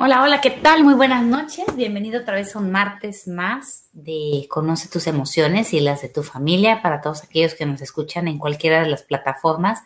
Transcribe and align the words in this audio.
Hola, 0.00 0.22
hola, 0.22 0.40
¿qué 0.40 0.50
tal? 0.50 0.84
Muy 0.84 0.94
buenas 0.94 1.24
noches. 1.24 1.74
Bienvenido 1.74 2.20
otra 2.20 2.36
vez 2.36 2.54
a 2.54 2.60
un 2.60 2.70
martes 2.70 3.26
más 3.26 3.88
de 3.92 4.46
Conoce 4.48 4.88
tus 4.88 5.08
emociones 5.08 5.74
y 5.74 5.80
las 5.80 6.02
de 6.02 6.08
tu 6.08 6.22
familia 6.22 6.82
para 6.82 7.00
todos 7.00 7.24
aquellos 7.24 7.54
que 7.54 7.66
nos 7.66 7.82
escuchan 7.82 8.28
en 8.28 8.38
cualquiera 8.38 8.80
de 8.80 8.88
las 8.88 9.02
plataformas. 9.02 9.80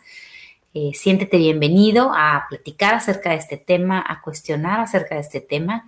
Eh, 0.75 0.91
siéntete 0.93 1.37
bienvenido 1.37 2.11
a 2.13 2.45
platicar 2.47 2.93
acerca 2.93 3.31
de 3.31 3.37
este 3.37 3.57
tema, 3.57 4.05
a 4.07 4.21
cuestionar 4.21 4.81
acerca 4.81 5.15
de 5.15 5.21
este 5.21 5.41
tema. 5.41 5.85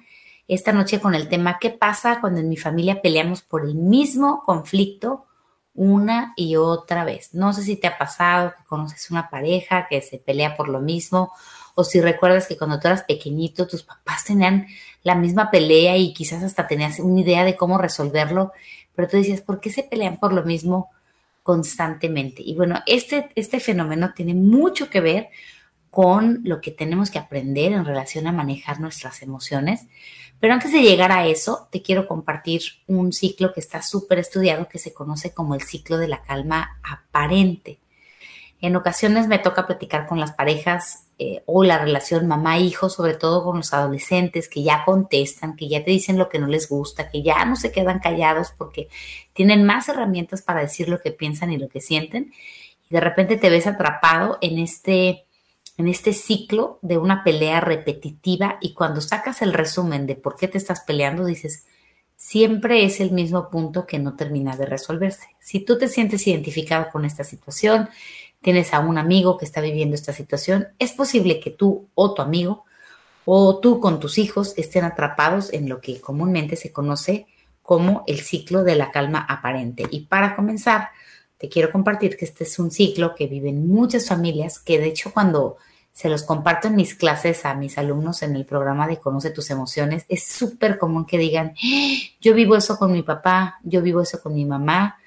Esta 0.48 0.74
noche 0.74 1.00
con 1.00 1.14
el 1.14 1.30
tema 1.30 1.60
¿qué 1.62 1.70
pasa 1.70 2.20
cuando 2.20 2.40
en 2.40 2.50
mi 2.50 2.58
familia 2.58 3.04
peleamos 3.04 3.44
por 3.44 3.64
el 3.64 3.76
mismo 3.76 4.42
conflicto 4.44 5.28
una 5.76 6.34
y 6.36 6.56
otra 6.56 7.06
vez? 7.06 7.36
No 7.36 7.54
sé 7.54 7.62
si 7.62 7.76
te 7.76 7.86
ha 7.86 8.00
pasado 8.00 8.56
que 8.58 8.64
conoces 8.64 9.12
una 9.12 9.30
pareja 9.30 9.86
que 9.88 10.02
se 10.02 10.18
pelea 10.18 10.58
por 10.58 10.68
lo 10.68 10.80
mismo 10.80 11.32
o 11.76 11.84
si 11.84 12.02
recuerdas 12.02 12.48
que 12.48 12.58
cuando 12.58 12.80
tú 12.80 12.88
eras 12.88 13.04
pequeñito 13.04 13.68
tus 13.68 13.84
papás 13.84 14.24
tenían 14.24 14.66
la 15.04 15.14
misma 15.14 15.52
pelea 15.52 15.98
y 15.98 16.14
quizás 16.14 16.42
hasta 16.42 16.68
tenías 16.68 17.00
una 17.00 17.22
idea 17.22 17.44
de 17.44 17.56
cómo 17.56 17.78
resolverlo, 17.78 18.54
pero 18.96 19.08
tú 19.08 19.18
decías, 19.18 19.42
¿por 19.42 19.60
qué 19.60 19.70
se 19.70 19.84
pelean 19.84 20.18
por 20.18 20.34
lo 20.34 20.44
mismo 20.44 20.90
constantemente? 21.44 22.42
Y 22.44 22.56
bueno, 22.56 22.82
este, 22.88 23.30
este 23.36 23.60
fenómeno 23.60 24.14
tiene 24.16 24.34
mucho 24.34 24.90
que 24.90 25.02
ver 25.02 25.30
con 25.92 26.42
lo 26.44 26.60
que 26.60 26.72
tenemos 26.72 27.12
que 27.12 27.20
aprender 27.20 27.72
en 27.72 27.86
relación 27.86 28.28
a 28.28 28.32
manejar 28.32 28.80
nuestras 28.80 29.22
emociones. 29.22 29.86
Pero 30.40 30.54
antes 30.54 30.74
de 30.74 30.82
llegar 30.82 31.12
a 31.12 31.28
eso, 31.28 31.70
te 31.72 31.82
quiero 31.82 32.08
compartir 32.08 32.62
un 32.88 33.14
ciclo 33.14 33.54
que 33.54 33.62
está 33.62 33.82
súper 33.82 34.20
estudiado 34.20 34.68
que 34.68 34.80
se 34.80 34.94
conoce 34.94 35.34
como 35.34 35.56
el 35.56 35.62
ciclo 35.62 35.98
de 35.98 36.08
la 36.08 36.22
calma 36.22 36.80
aparente. 36.84 37.80
En 38.66 38.76
ocasiones 38.76 39.28
me 39.28 39.38
toca 39.38 39.68
platicar 39.68 40.08
con 40.08 40.20
las 40.20 40.32
parejas 40.32 41.06
eh, 41.20 41.44
o 41.46 41.64
la 41.64 41.78
relación 41.78 42.26
mamá-hijo, 42.26 42.90
sobre 42.90 43.14
todo 43.14 43.44
con 43.44 43.58
los 43.58 43.72
adolescentes 43.76 44.50
que 44.50 44.64
ya 44.64 44.84
contestan, 44.84 45.56
que 45.56 45.70
ya 45.70 45.84
te 45.84 45.92
dicen 45.92 46.18
lo 46.18 46.30
que 46.30 46.40
no 46.40 46.48
les 46.48 46.68
gusta, 46.68 47.08
que 47.08 47.22
ya 47.22 47.46
no 47.46 47.56
se 47.58 47.72
quedan 47.72 48.00
callados 48.00 48.54
porque 48.58 48.88
tienen 49.34 49.66
más 49.66 49.88
herramientas 49.88 50.42
para 50.42 50.62
decir 50.62 50.90
lo 50.90 51.00
que 51.00 51.12
piensan 51.12 51.52
y 51.52 51.60
lo 51.60 51.70
que 51.70 51.80
sienten. 51.80 52.34
Y 52.90 52.96
de 52.96 53.02
repente 53.02 53.38
te 53.38 53.52
ves 53.52 53.68
atrapado 53.68 54.40
en 54.42 54.58
este, 54.58 55.26
en 55.78 55.88
este 55.88 56.12
ciclo 56.12 56.80
de 56.82 56.98
una 56.98 57.24
pelea 57.24 57.62
repetitiva 57.62 58.58
y 58.62 58.74
cuando 58.74 59.00
sacas 59.00 59.44
el 59.44 59.54
resumen 59.54 60.08
de 60.08 60.16
por 60.16 60.38
qué 60.38 60.48
te 60.48 60.58
estás 60.58 60.82
peleando, 60.82 61.24
dices, 61.24 61.68
siempre 62.18 62.84
es 62.84 63.00
el 63.00 63.12
mismo 63.12 63.52
punto 63.52 63.86
que 63.86 64.00
no 64.00 64.16
termina 64.16 64.58
de 64.58 64.66
resolverse. 64.66 65.28
Si 65.40 65.60
tú 65.60 65.78
te 65.78 65.88
sientes 65.88 66.26
identificado 66.26 66.88
con 66.92 67.06
esta 67.06 67.24
situación, 67.24 67.90
tienes 68.46 68.76
a 68.76 68.80
un 68.80 69.00
amigo 69.00 69.40
que 69.40 69.46
está 69.46 69.60
viviendo 69.60 69.96
esta 69.96 70.14
situación, 70.14 70.68
es 70.78 70.92
posible 70.92 71.40
que 71.40 71.50
tú 71.50 71.88
o 71.96 72.14
tu 72.14 72.22
amigo 72.22 72.64
o 73.26 73.58
tú 73.58 73.80
con 73.80 74.00
tus 74.00 74.20
hijos 74.20 74.54
estén 74.56 74.84
atrapados 74.84 75.52
en 75.52 75.68
lo 75.68 75.82
que 75.82 76.00
comúnmente 76.00 76.56
se 76.56 76.72
conoce 76.72 77.26
como 77.64 78.04
el 78.06 78.20
ciclo 78.20 78.64
de 78.64 78.76
la 78.76 78.92
calma 78.92 79.26
aparente. 79.28 79.88
Y 79.90 80.02
para 80.02 80.36
comenzar, 80.36 80.90
te 81.40 81.50
quiero 81.50 81.72
compartir 81.72 82.18
que 82.18 82.26
este 82.26 82.44
es 82.44 82.60
un 82.60 82.70
ciclo 82.70 83.16
que 83.16 83.26
viven 83.26 83.68
muchas 83.68 84.08
familias, 84.08 84.60
que 84.60 84.78
de 84.78 84.90
hecho 84.90 85.12
cuando 85.12 85.58
se 85.92 86.08
los 86.08 86.22
comparto 86.22 86.68
en 86.68 86.76
mis 86.76 86.94
clases 86.94 87.46
a 87.46 87.56
mis 87.56 87.80
alumnos 87.80 88.22
en 88.22 88.36
el 88.36 88.46
programa 88.46 88.88
de 88.88 89.00
Conoce 89.00 89.32
tus 89.32 89.50
emociones, 89.50 90.06
es 90.08 90.24
súper 90.24 90.78
común 90.78 91.08
que 91.08 91.18
digan, 91.18 91.56
¡Ah! 91.64 91.96
yo 92.22 92.36
vivo 92.36 92.56
eso 92.56 92.78
con 92.78 92.92
mi 92.92 93.02
papá, 93.02 93.60
yo 93.64 93.82
vivo 93.82 94.02
eso 94.02 94.22
con 94.22 94.36
mi 94.36 94.46
mamá, 94.46 95.00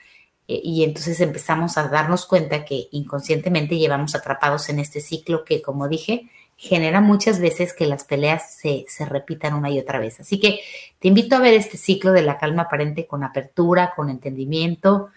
y 0.49 0.83
entonces 0.83 1.21
empezamos 1.21 1.77
a 1.77 1.89
darnos 1.89 2.25
cuenta 2.25 2.65
que 2.65 2.89
inconscientemente 2.91 3.77
llevamos 3.77 4.15
atrapados 4.15 4.71
en 4.71 4.79
este 4.79 5.01
ciclo 5.01 5.45
que, 5.45 5.61
como 5.61 5.89
dije, 5.89 6.31
genera 6.57 7.01
muchas 7.03 7.39
veces 7.39 7.75
que 7.75 7.87
las 7.87 8.05
peleas 8.05 8.55
se, 8.55 8.87
se, 8.89 9.05
repitan 9.05 9.55
una 9.55 9.71
y 9.71 9.79
otra 9.79 9.99
vez. 9.99 10.19
Así 10.21 10.41
que 10.41 10.61
te 10.99 11.09
invito 11.09 11.37
a 11.37 11.41
ver 11.41 11.55
este 11.55 11.77
ciclo 11.77 12.13
de 12.13 12.23
la 12.23 12.39
calma 12.39 12.63
aparente 12.63 13.07
con 13.07 13.23
apertura, 13.23 13.93
con 13.95 14.09
entendimiento, 14.09 15.11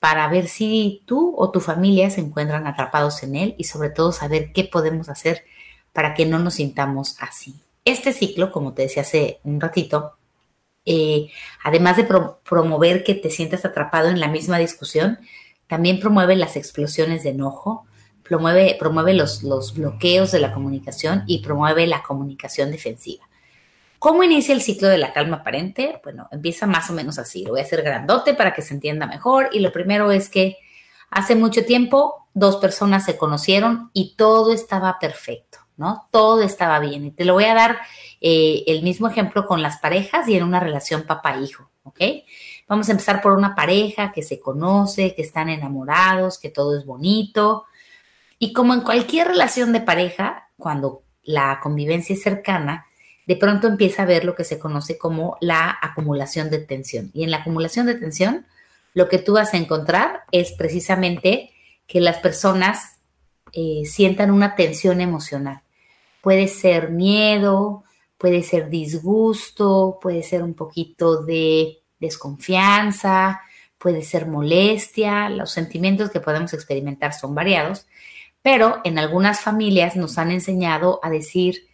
para 0.00 0.28
ver 0.28 0.48
si 0.48 1.02
tú 1.06 1.34
o 1.38 1.50
tu 1.50 1.60
familia 1.60 2.10
se 2.10 2.20
encuentran 2.20 2.66
atrapados 2.66 3.22
en 3.22 3.36
él 3.36 3.54
y 3.56 3.64
sobre 3.64 3.88
todo 3.88 4.12
saber 4.12 4.52
qué 4.52 4.64
podemos 4.64 5.08
hacer 5.08 5.44
para 5.94 6.12
que 6.12 6.26
no 6.26 6.38
nos 6.38 6.54
sintamos 6.54 7.16
así. 7.20 7.54
Este 7.86 8.12
ciclo, 8.12 8.52
como 8.52 8.74
te 8.74 8.82
decía 8.82 9.02
hace 9.02 9.40
un 9.44 9.60
ratito, 9.60 10.18
eh, 10.84 11.30
además 11.62 11.96
de 11.96 12.04
promover 12.04 13.04
que 13.04 13.14
te 13.14 13.30
sientas 13.30 13.64
atrapado 13.64 14.08
en 14.08 14.20
la 14.20 14.28
misma 14.28 14.58
discusión, 14.58 15.18
también 15.66 16.00
promueve 16.00 16.36
las 16.36 16.56
explosiones 16.56 17.22
de 17.22 17.30
enojo, 17.30 17.86
promueve, 18.22 18.76
promueve 18.78 19.14
los, 19.14 19.42
los 19.42 19.74
bloqueos 19.74 20.32
de 20.32 20.40
la 20.40 20.52
comunicación 20.52 21.24
y 21.26 21.38
promueve 21.38 21.86
la 21.86 22.02
comunicación 22.02 22.70
defensiva. 22.70 23.28
¿Cómo 24.04 24.22
inicia 24.22 24.54
el 24.54 24.60
ciclo 24.60 24.88
de 24.88 24.98
la 24.98 25.14
calma 25.14 25.38
aparente? 25.38 25.98
Bueno, 26.04 26.28
empieza 26.30 26.66
más 26.66 26.90
o 26.90 26.92
menos 26.92 27.18
así. 27.18 27.42
Lo 27.42 27.52
voy 27.52 27.60
a 27.60 27.62
hacer 27.62 27.82
grandote 27.82 28.34
para 28.34 28.52
que 28.52 28.60
se 28.60 28.74
entienda 28.74 29.06
mejor. 29.06 29.48
Y 29.50 29.60
lo 29.60 29.72
primero 29.72 30.12
es 30.12 30.28
que 30.28 30.58
hace 31.08 31.34
mucho 31.34 31.64
tiempo 31.64 32.28
dos 32.34 32.56
personas 32.56 33.06
se 33.06 33.16
conocieron 33.16 33.88
y 33.94 34.14
todo 34.16 34.52
estaba 34.52 34.98
perfecto, 34.98 35.60
¿no? 35.76 36.06
Todo 36.10 36.42
estaba 36.42 36.78
bien. 36.78 37.04
Y 37.04 37.10
te 37.10 37.24
lo 37.24 37.34
voy 37.34 37.44
a 37.44 37.54
dar 37.54 37.78
eh, 38.20 38.64
el 38.66 38.82
mismo 38.82 39.08
ejemplo 39.08 39.46
con 39.46 39.62
las 39.62 39.78
parejas 39.78 40.28
y 40.28 40.36
en 40.36 40.44
una 40.44 40.60
relación 40.60 41.02
papá-hijo, 41.02 41.70
¿ok? 41.82 42.00
Vamos 42.66 42.88
a 42.88 42.92
empezar 42.92 43.20
por 43.20 43.32
una 43.32 43.54
pareja 43.54 44.12
que 44.12 44.22
se 44.22 44.40
conoce, 44.40 45.14
que 45.14 45.22
están 45.22 45.50
enamorados, 45.50 46.38
que 46.38 46.48
todo 46.48 46.78
es 46.78 46.86
bonito. 46.86 47.64
Y 48.38 48.52
como 48.52 48.72
en 48.74 48.80
cualquier 48.80 49.28
relación 49.28 49.72
de 49.72 49.80
pareja, 49.80 50.48
cuando 50.56 51.02
la 51.22 51.60
convivencia 51.62 52.14
es 52.14 52.22
cercana, 52.22 52.86
de 53.26 53.36
pronto 53.36 53.68
empieza 53.68 54.02
a 54.02 54.06
ver 54.06 54.24
lo 54.24 54.34
que 54.34 54.44
se 54.44 54.58
conoce 54.58 54.98
como 54.98 55.36
la 55.40 55.78
acumulación 55.80 56.50
de 56.50 56.58
tensión. 56.58 57.10
Y 57.14 57.24
en 57.24 57.30
la 57.30 57.38
acumulación 57.38 57.86
de 57.86 57.94
tensión, 57.94 58.46
lo 58.92 59.08
que 59.08 59.18
tú 59.18 59.34
vas 59.34 59.54
a 59.54 59.56
encontrar 59.56 60.22
es 60.30 60.52
precisamente 60.52 61.52
que 61.86 62.00
las 62.00 62.18
personas 62.18 62.98
eh, 63.52 63.82
sientan 63.86 64.30
una 64.30 64.54
tensión 64.54 65.00
emocional. 65.00 65.63
Puede 66.24 66.48
ser 66.48 66.88
miedo, 66.88 67.84
puede 68.16 68.42
ser 68.42 68.70
disgusto, 68.70 69.98
puede 70.00 70.22
ser 70.22 70.42
un 70.42 70.54
poquito 70.54 71.22
de 71.22 71.82
desconfianza, 72.00 73.42
puede 73.76 74.00
ser 74.00 74.26
molestia, 74.26 75.28
los 75.28 75.50
sentimientos 75.50 76.08
que 76.08 76.20
podemos 76.20 76.54
experimentar 76.54 77.12
son 77.12 77.34
variados, 77.34 77.86
pero 78.40 78.80
en 78.84 78.98
algunas 78.98 79.40
familias 79.40 79.96
nos 79.96 80.16
han 80.16 80.30
enseñado 80.30 80.98
a 81.02 81.10
decir, 81.10 81.68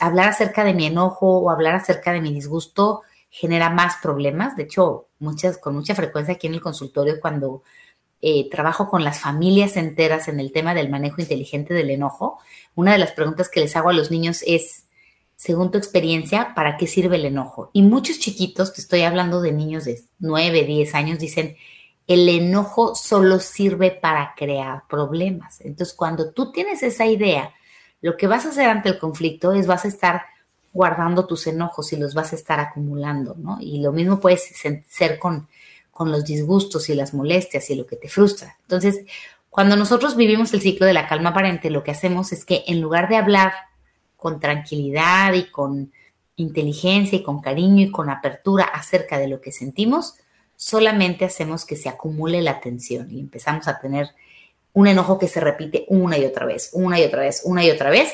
hablar 0.00 0.30
acerca 0.30 0.64
de 0.64 0.72
mi 0.72 0.86
enojo 0.86 1.40
o 1.40 1.50
hablar 1.50 1.74
acerca 1.74 2.14
de 2.14 2.22
mi 2.22 2.32
disgusto 2.32 3.02
genera 3.28 3.68
más 3.68 3.96
problemas. 4.02 4.56
De 4.56 4.62
hecho, 4.62 5.08
muchas, 5.18 5.58
con 5.58 5.74
mucha 5.74 5.94
frecuencia 5.94 6.32
aquí 6.32 6.46
en 6.46 6.54
el 6.54 6.62
consultorio, 6.62 7.20
cuando 7.20 7.62
eh, 8.24 8.48
trabajo 8.50 8.88
con 8.88 9.02
las 9.02 9.18
familias 9.18 9.76
enteras 9.76 10.28
en 10.28 10.38
el 10.38 10.52
tema 10.52 10.74
del 10.74 10.88
manejo 10.88 11.20
inteligente 11.20 11.74
del 11.74 11.90
enojo, 11.90 12.38
una 12.76 12.92
de 12.92 12.98
las 12.98 13.10
preguntas 13.10 13.48
que 13.48 13.58
les 13.58 13.74
hago 13.74 13.88
a 13.90 13.92
los 13.92 14.12
niños 14.12 14.44
es, 14.46 14.84
según 15.34 15.72
tu 15.72 15.78
experiencia, 15.78 16.54
¿para 16.54 16.76
qué 16.76 16.86
sirve 16.86 17.16
el 17.16 17.24
enojo? 17.24 17.70
Y 17.72 17.82
muchos 17.82 18.20
chiquitos, 18.20 18.74
te 18.74 18.80
estoy 18.80 19.02
hablando 19.02 19.40
de 19.40 19.50
niños 19.50 19.84
de 19.84 20.00
9, 20.20 20.62
10 20.62 20.94
años, 20.94 21.18
dicen, 21.18 21.56
el 22.06 22.28
enojo 22.28 22.94
solo 22.94 23.40
sirve 23.40 23.90
para 23.90 24.34
crear 24.36 24.84
problemas. 24.88 25.60
Entonces, 25.60 25.92
cuando 25.92 26.30
tú 26.30 26.52
tienes 26.52 26.84
esa 26.84 27.06
idea, 27.06 27.52
lo 28.02 28.16
que 28.16 28.28
vas 28.28 28.46
a 28.46 28.50
hacer 28.50 28.68
ante 28.68 28.88
el 28.88 29.00
conflicto 29.00 29.52
es 29.52 29.66
vas 29.66 29.84
a 29.84 29.88
estar 29.88 30.22
guardando 30.72 31.26
tus 31.26 31.48
enojos 31.48 31.92
y 31.92 31.96
los 31.96 32.14
vas 32.14 32.32
a 32.32 32.36
estar 32.36 32.60
acumulando, 32.60 33.34
¿no? 33.36 33.58
Y 33.60 33.80
lo 33.80 33.90
mismo 33.90 34.20
puede 34.20 34.36
ser 34.36 35.18
con, 35.18 35.48
con 36.02 36.10
los 36.10 36.24
disgustos 36.24 36.88
y 36.88 36.96
las 36.96 37.14
molestias 37.14 37.70
y 37.70 37.76
lo 37.76 37.86
que 37.86 37.94
te 37.94 38.08
frustra. 38.08 38.58
Entonces, 38.62 39.04
cuando 39.50 39.76
nosotros 39.76 40.16
vivimos 40.16 40.52
el 40.52 40.60
ciclo 40.60 40.84
de 40.84 40.92
la 40.92 41.06
calma 41.06 41.30
aparente, 41.30 41.70
lo 41.70 41.84
que 41.84 41.92
hacemos 41.92 42.32
es 42.32 42.44
que 42.44 42.64
en 42.66 42.80
lugar 42.80 43.08
de 43.08 43.14
hablar 43.14 43.52
con 44.16 44.40
tranquilidad 44.40 45.34
y 45.34 45.44
con 45.44 45.92
inteligencia 46.34 47.16
y 47.16 47.22
con 47.22 47.40
cariño 47.40 47.84
y 47.84 47.92
con 47.92 48.10
apertura 48.10 48.64
acerca 48.64 49.16
de 49.16 49.28
lo 49.28 49.40
que 49.40 49.52
sentimos, 49.52 50.16
solamente 50.56 51.24
hacemos 51.24 51.64
que 51.64 51.76
se 51.76 51.88
acumule 51.88 52.42
la 52.42 52.58
tensión 52.58 53.08
y 53.12 53.20
empezamos 53.20 53.68
a 53.68 53.78
tener 53.78 54.08
un 54.72 54.88
enojo 54.88 55.20
que 55.20 55.28
se 55.28 55.38
repite 55.38 55.84
una 55.86 56.18
y 56.18 56.24
otra 56.24 56.46
vez, 56.46 56.70
una 56.72 56.98
y 56.98 57.04
otra 57.04 57.20
vez, 57.20 57.42
una 57.44 57.64
y 57.64 57.70
otra 57.70 57.90
vez. 57.90 58.12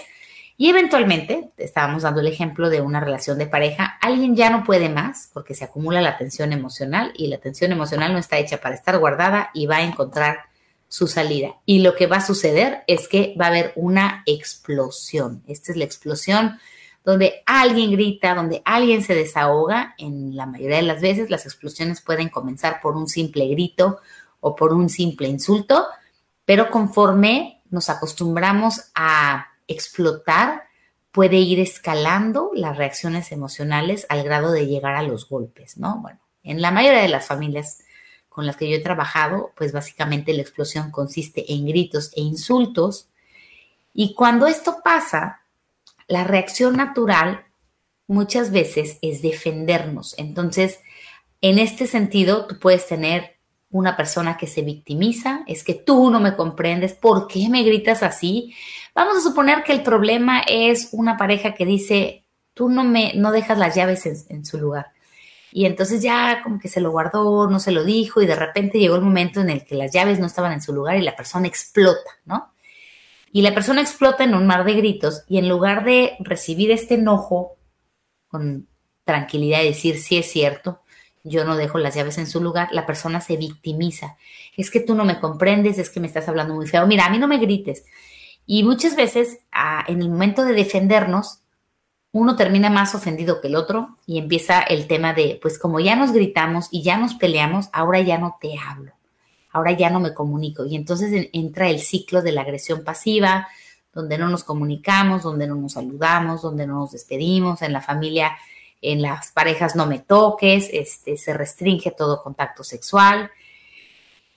Y 0.60 0.68
eventualmente, 0.70 1.50
estábamos 1.56 2.02
dando 2.02 2.20
el 2.20 2.26
ejemplo 2.26 2.68
de 2.68 2.80
una 2.80 2.98
relación 2.98 3.38
de 3.38 3.46
pareja, 3.46 3.96
alguien 4.00 4.34
ya 4.34 4.50
no 4.50 4.64
puede 4.64 4.88
más 4.88 5.30
porque 5.32 5.54
se 5.54 5.64
acumula 5.64 6.02
la 6.02 6.18
tensión 6.18 6.52
emocional 6.52 7.12
y 7.14 7.28
la 7.28 7.38
tensión 7.38 7.70
emocional 7.70 8.12
no 8.12 8.18
está 8.18 8.38
hecha 8.38 8.60
para 8.60 8.74
estar 8.74 8.98
guardada 8.98 9.50
y 9.54 9.66
va 9.66 9.76
a 9.76 9.84
encontrar 9.84 10.40
su 10.88 11.06
salida. 11.06 11.54
Y 11.64 11.78
lo 11.78 11.94
que 11.94 12.08
va 12.08 12.16
a 12.16 12.26
suceder 12.26 12.82
es 12.88 13.06
que 13.06 13.36
va 13.40 13.44
a 13.44 13.48
haber 13.50 13.72
una 13.76 14.24
explosión. 14.26 15.44
Esta 15.46 15.70
es 15.70 15.78
la 15.78 15.84
explosión 15.84 16.58
donde 17.04 17.42
alguien 17.46 17.92
grita, 17.92 18.34
donde 18.34 18.60
alguien 18.64 19.04
se 19.04 19.14
desahoga. 19.14 19.94
En 19.96 20.34
la 20.34 20.46
mayoría 20.46 20.78
de 20.78 20.82
las 20.82 21.00
veces 21.00 21.30
las 21.30 21.46
explosiones 21.46 22.00
pueden 22.00 22.30
comenzar 22.30 22.80
por 22.80 22.96
un 22.96 23.06
simple 23.06 23.46
grito 23.46 24.00
o 24.40 24.56
por 24.56 24.72
un 24.72 24.88
simple 24.88 25.28
insulto, 25.28 25.86
pero 26.44 26.68
conforme 26.68 27.62
nos 27.70 27.90
acostumbramos 27.90 28.90
a 28.96 29.46
explotar, 29.68 30.64
puede 31.12 31.36
ir 31.36 31.60
escalando 31.60 32.50
las 32.54 32.76
reacciones 32.76 33.32
emocionales 33.32 34.06
al 34.08 34.22
grado 34.22 34.52
de 34.52 34.66
llegar 34.66 34.94
a 34.94 35.02
los 35.02 35.28
golpes, 35.28 35.76
¿no? 35.76 36.00
Bueno, 36.00 36.20
en 36.42 36.60
la 36.60 36.70
mayoría 36.70 37.02
de 37.02 37.08
las 37.08 37.26
familias 37.26 37.78
con 38.28 38.46
las 38.46 38.56
que 38.56 38.70
yo 38.70 38.76
he 38.76 38.80
trabajado, 38.80 39.52
pues 39.56 39.72
básicamente 39.72 40.32
la 40.32 40.42
explosión 40.42 40.90
consiste 40.90 41.52
en 41.52 41.66
gritos 41.66 42.12
e 42.14 42.20
insultos. 42.20 43.08
Y 43.92 44.14
cuando 44.14 44.46
esto 44.46 44.78
pasa, 44.84 45.42
la 46.06 46.24
reacción 46.24 46.76
natural 46.76 47.46
muchas 48.06 48.52
veces 48.52 48.98
es 49.02 49.22
defendernos. 49.22 50.14
Entonces, 50.18 50.78
en 51.40 51.58
este 51.58 51.86
sentido, 51.86 52.46
tú 52.46 52.58
puedes 52.58 52.86
tener 52.86 53.37
una 53.70 53.96
persona 53.96 54.36
que 54.36 54.46
se 54.46 54.62
victimiza, 54.62 55.42
es 55.46 55.62
que 55.62 55.74
tú 55.74 56.10
no 56.10 56.20
me 56.20 56.34
comprendes, 56.34 56.94
¿por 56.94 57.26
qué 57.26 57.48
me 57.48 57.62
gritas 57.62 58.02
así? 58.02 58.54
Vamos 58.94 59.16
a 59.18 59.20
suponer 59.20 59.62
que 59.62 59.72
el 59.72 59.82
problema 59.82 60.40
es 60.40 60.88
una 60.92 61.16
pareja 61.16 61.54
que 61.54 61.66
dice, 61.66 62.24
tú 62.54 62.68
no 62.68 62.84
me 62.84 63.12
no 63.14 63.30
dejas 63.30 63.58
las 63.58 63.74
llaves 63.74 64.06
en 64.06 64.44
su 64.44 64.58
lugar. 64.58 64.92
Y 65.50 65.64
entonces 65.66 66.02
ya 66.02 66.42
como 66.42 66.58
que 66.58 66.68
se 66.68 66.80
lo 66.80 66.90
guardó, 66.90 67.48
no 67.48 67.58
se 67.58 67.72
lo 67.72 67.84
dijo 67.84 68.20
y 68.20 68.26
de 68.26 68.36
repente 68.36 68.78
llegó 68.78 68.96
el 68.96 69.02
momento 69.02 69.40
en 69.40 69.50
el 69.50 69.64
que 69.64 69.74
las 69.74 69.92
llaves 69.92 70.18
no 70.18 70.26
estaban 70.26 70.52
en 70.52 70.60
su 70.60 70.72
lugar 70.72 70.96
y 70.96 71.02
la 71.02 71.16
persona 71.16 71.46
explota, 71.46 72.10
¿no? 72.26 72.52
Y 73.32 73.42
la 73.42 73.54
persona 73.54 73.80
explota 73.80 74.24
en 74.24 74.34
un 74.34 74.46
mar 74.46 74.64
de 74.64 74.74
gritos 74.74 75.24
y 75.28 75.38
en 75.38 75.48
lugar 75.48 75.84
de 75.84 76.16
recibir 76.20 76.70
este 76.70 76.94
enojo 76.94 77.56
con 78.28 78.66
tranquilidad 79.04 79.62
y 79.62 79.68
decir, 79.68 79.98
sí 79.98 80.18
es 80.18 80.30
cierto, 80.30 80.82
yo 81.24 81.44
no 81.44 81.56
dejo 81.56 81.78
las 81.78 81.94
llaves 81.94 82.18
en 82.18 82.26
su 82.26 82.40
lugar, 82.40 82.68
la 82.72 82.86
persona 82.86 83.20
se 83.20 83.36
victimiza. 83.36 84.16
Es 84.56 84.70
que 84.70 84.80
tú 84.80 84.94
no 84.94 85.04
me 85.04 85.20
comprendes, 85.20 85.78
es 85.78 85.90
que 85.90 86.00
me 86.00 86.06
estás 86.06 86.28
hablando 86.28 86.54
muy 86.54 86.66
feo. 86.66 86.86
Mira, 86.86 87.06
a 87.06 87.10
mí 87.10 87.18
no 87.18 87.28
me 87.28 87.38
grites. 87.38 87.84
Y 88.46 88.62
muchas 88.64 88.96
veces, 88.96 89.40
en 89.86 90.00
el 90.00 90.08
momento 90.08 90.44
de 90.44 90.54
defendernos, 90.54 91.40
uno 92.12 92.36
termina 92.36 92.70
más 92.70 92.94
ofendido 92.94 93.40
que 93.40 93.48
el 93.48 93.56
otro 93.56 93.96
y 94.06 94.18
empieza 94.18 94.60
el 94.62 94.86
tema 94.86 95.12
de, 95.12 95.38
pues 95.42 95.58
como 95.58 95.78
ya 95.78 95.94
nos 95.94 96.12
gritamos 96.12 96.68
y 96.70 96.82
ya 96.82 96.96
nos 96.96 97.14
peleamos, 97.14 97.68
ahora 97.72 98.00
ya 98.00 98.16
no 98.16 98.38
te 98.40 98.54
hablo, 98.58 98.92
ahora 99.52 99.72
ya 99.72 99.90
no 99.90 100.00
me 100.00 100.14
comunico. 100.14 100.64
Y 100.64 100.74
entonces 100.76 101.28
entra 101.34 101.68
el 101.68 101.80
ciclo 101.80 102.22
de 102.22 102.32
la 102.32 102.40
agresión 102.40 102.82
pasiva, 102.82 103.48
donde 103.92 104.16
no 104.16 104.28
nos 104.28 104.44
comunicamos, 104.44 105.22
donde 105.22 105.46
no 105.46 105.56
nos 105.56 105.74
saludamos, 105.74 106.40
donde 106.40 106.66
no 106.66 106.76
nos 106.76 106.92
despedimos, 106.92 107.60
en 107.60 107.74
la 107.74 107.82
familia, 107.82 108.38
en 108.80 109.02
las 109.02 109.32
parejas 109.32 109.76
no 109.76 109.86
me 109.86 109.98
toques, 109.98 110.68
este, 110.72 111.16
se 111.16 111.34
restringe 111.34 111.90
todo 111.90 112.22
contacto 112.22 112.64
sexual. 112.64 113.30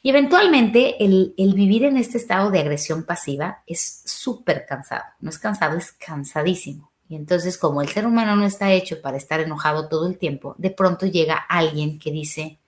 Y 0.04 0.10
eventualmente 0.10 1.04
el, 1.04 1.34
el 1.38 1.54
vivir 1.54 1.86
en 1.86 1.98
este 1.98 2.18
estado 2.18 2.50
de 2.50 2.60
agresión 2.60 3.04
pasiva 3.04 3.64
es 3.68 4.02
súper 4.06 4.66
cansado, 4.66 5.04
no 5.20 5.30
es 5.30 5.38
cansado, 5.38 5.78
es 5.78 5.92
cansadísimo 5.92 6.92
y 7.12 7.18
entonces, 7.18 7.58
como 7.58 7.82
el 7.82 7.90
ser 7.90 8.08
humano 8.08 8.38
no 8.38 8.46
está 8.46 8.72
hecho 8.72 9.02
para 9.02 9.18
estar 9.18 9.42
enojado 9.42 9.90
todo 9.90 10.08
el 10.08 10.18
tiempo, 10.18 10.56
de 10.58 10.70
pronto 10.70 11.06
llega 11.06 11.36
alguien 11.36 12.00
que 12.00 12.10
dice, 12.10 12.62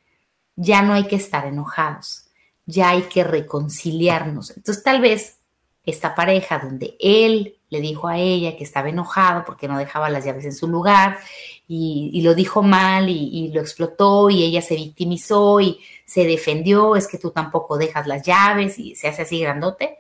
ya 0.58 0.82
no 0.82 0.92
hay 0.92 1.06
que 1.06 1.16
estar 1.16 1.46
enojados, 1.46 2.26
ya 2.66 2.90
hay 2.90 3.04
que 3.04 3.24
reconciliarnos. 3.24 4.50
Entonces, 4.50 4.84
tal 4.84 5.00
vez 5.00 5.38
esta 5.86 6.14
pareja 6.14 6.60
donde 6.60 6.98
él 7.00 7.56
le 7.70 7.80
dijo 7.80 8.10
a 8.10 8.18
ella 8.18 8.58
que 8.58 8.66
estaba 8.66 8.90
enojado 8.90 9.46
porque 9.46 9.70
no 9.70 9.78
dejaba 9.78 10.10
las 10.10 10.26
llaves 10.26 10.44
en 10.44 10.54
su 10.54 10.68
lugar 10.68 11.20
y, 11.68 12.22
lo 12.22 12.36
dijo 12.36 12.62
mal 12.62 13.10
y, 13.10 13.30
y, 13.32 13.52
lo 13.52 13.62
explotó 13.62 14.30
y 14.30 14.44
ella 14.44 14.62
se 14.62 14.76
victimizó 14.76 15.62
y 15.62 15.80
se 16.06 16.26
defendió, 16.26 16.96
es 16.96 17.08
que 17.08 17.18
tú 17.18 17.32
tampoco 17.32 17.78
dejas 17.78 18.06
las 18.08 18.24
llaves 18.24 18.78
y 18.80 18.96
se 18.96 19.08
hace 19.08 19.24
así 19.24 19.40
grandote. 19.40 19.98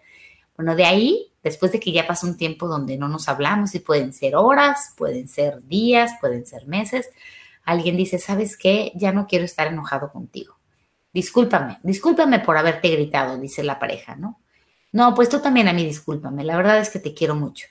Bueno, 0.55 0.75
de 0.75 0.85
ahí 0.85 1.33
después 1.43 1.71
de 1.71 1.79
que 1.79 1.91
ya 1.91 2.07
pasó 2.07 2.25
un 2.25 2.37
tiempo 2.37 2.67
donde 2.67 2.97
no 2.97 3.07
nos 3.07 3.27
hablamos 3.27 3.75
y 3.75 3.79
pueden 3.79 4.13
ser 4.13 4.35
horas, 4.35 4.93
pueden 4.97 5.27
ser 5.27 5.61
días, 5.67 6.13
pueden 6.21 6.45
ser 6.45 6.65
meses, 6.67 7.09
alguien 7.65 7.97
dice, 7.97 8.17
¿sabes 8.17 8.57
qué? 8.57 8.93
Ya 8.95 9.11
no 9.11 9.27
quiero 9.27 9.45
estar 9.45 9.67
enojado 9.67 10.09
contigo. 10.11 10.55
Discúlpame, 11.13 11.77
discúlpame 11.83 12.39
por 12.39 12.57
haberte 12.57 12.89
gritado, 12.89 13.37
dice 13.37 13.61
la 13.61 13.77
pareja, 13.77 14.15
¿no? 14.15 14.39
No, 14.93 15.13
pues 15.13 15.29
tú 15.29 15.41
también 15.41 15.67
a 15.67 15.73
mí 15.73 15.85
discúlpame, 15.85 16.43
la 16.43 16.55
verdad 16.55 16.79
es 16.79 16.89
que 16.89 16.99
te 16.99 17.13
quiero 17.13 17.35
mucho. 17.35 17.67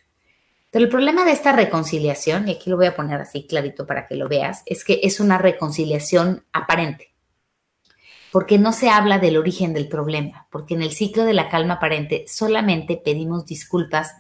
Pero 0.73 0.87
el 0.87 0.91
problema 0.91 1.25
de 1.25 1.31
esta 1.31 1.53
reconciliación, 1.53 2.49
y 2.49 2.53
aquí 2.53 2.69
lo 2.69 2.77
voy 2.77 2.87
a 2.87 2.97
poner 2.97 3.21
así 3.21 3.47
clarito 3.47 3.87
para 3.87 4.09
que 4.09 4.17
lo 4.17 4.29
veas, 4.29 4.65
es 4.67 4.85
que 4.85 4.99
es 5.05 5.21
una 5.21 5.39
reconciliación 5.39 6.45
aparente 6.53 7.13
porque 8.33 8.59
no 8.59 8.73
se 8.73 8.89
habla 8.89 9.19
del 9.19 9.37
origen 9.37 9.75
del 9.75 9.89
problema, 9.89 10.49
porque 10.51 10.73
en 10.73 10.83
el 10.83 10.93
ciclo 10.93 11.25
de 11.25 11.35
la 11.35 11.51
calma 11.51 11.75
aparente 11.75 12.25
solamente 12.27 12.97
pedimos 12.97 13.45
disculpas 13.45 14.15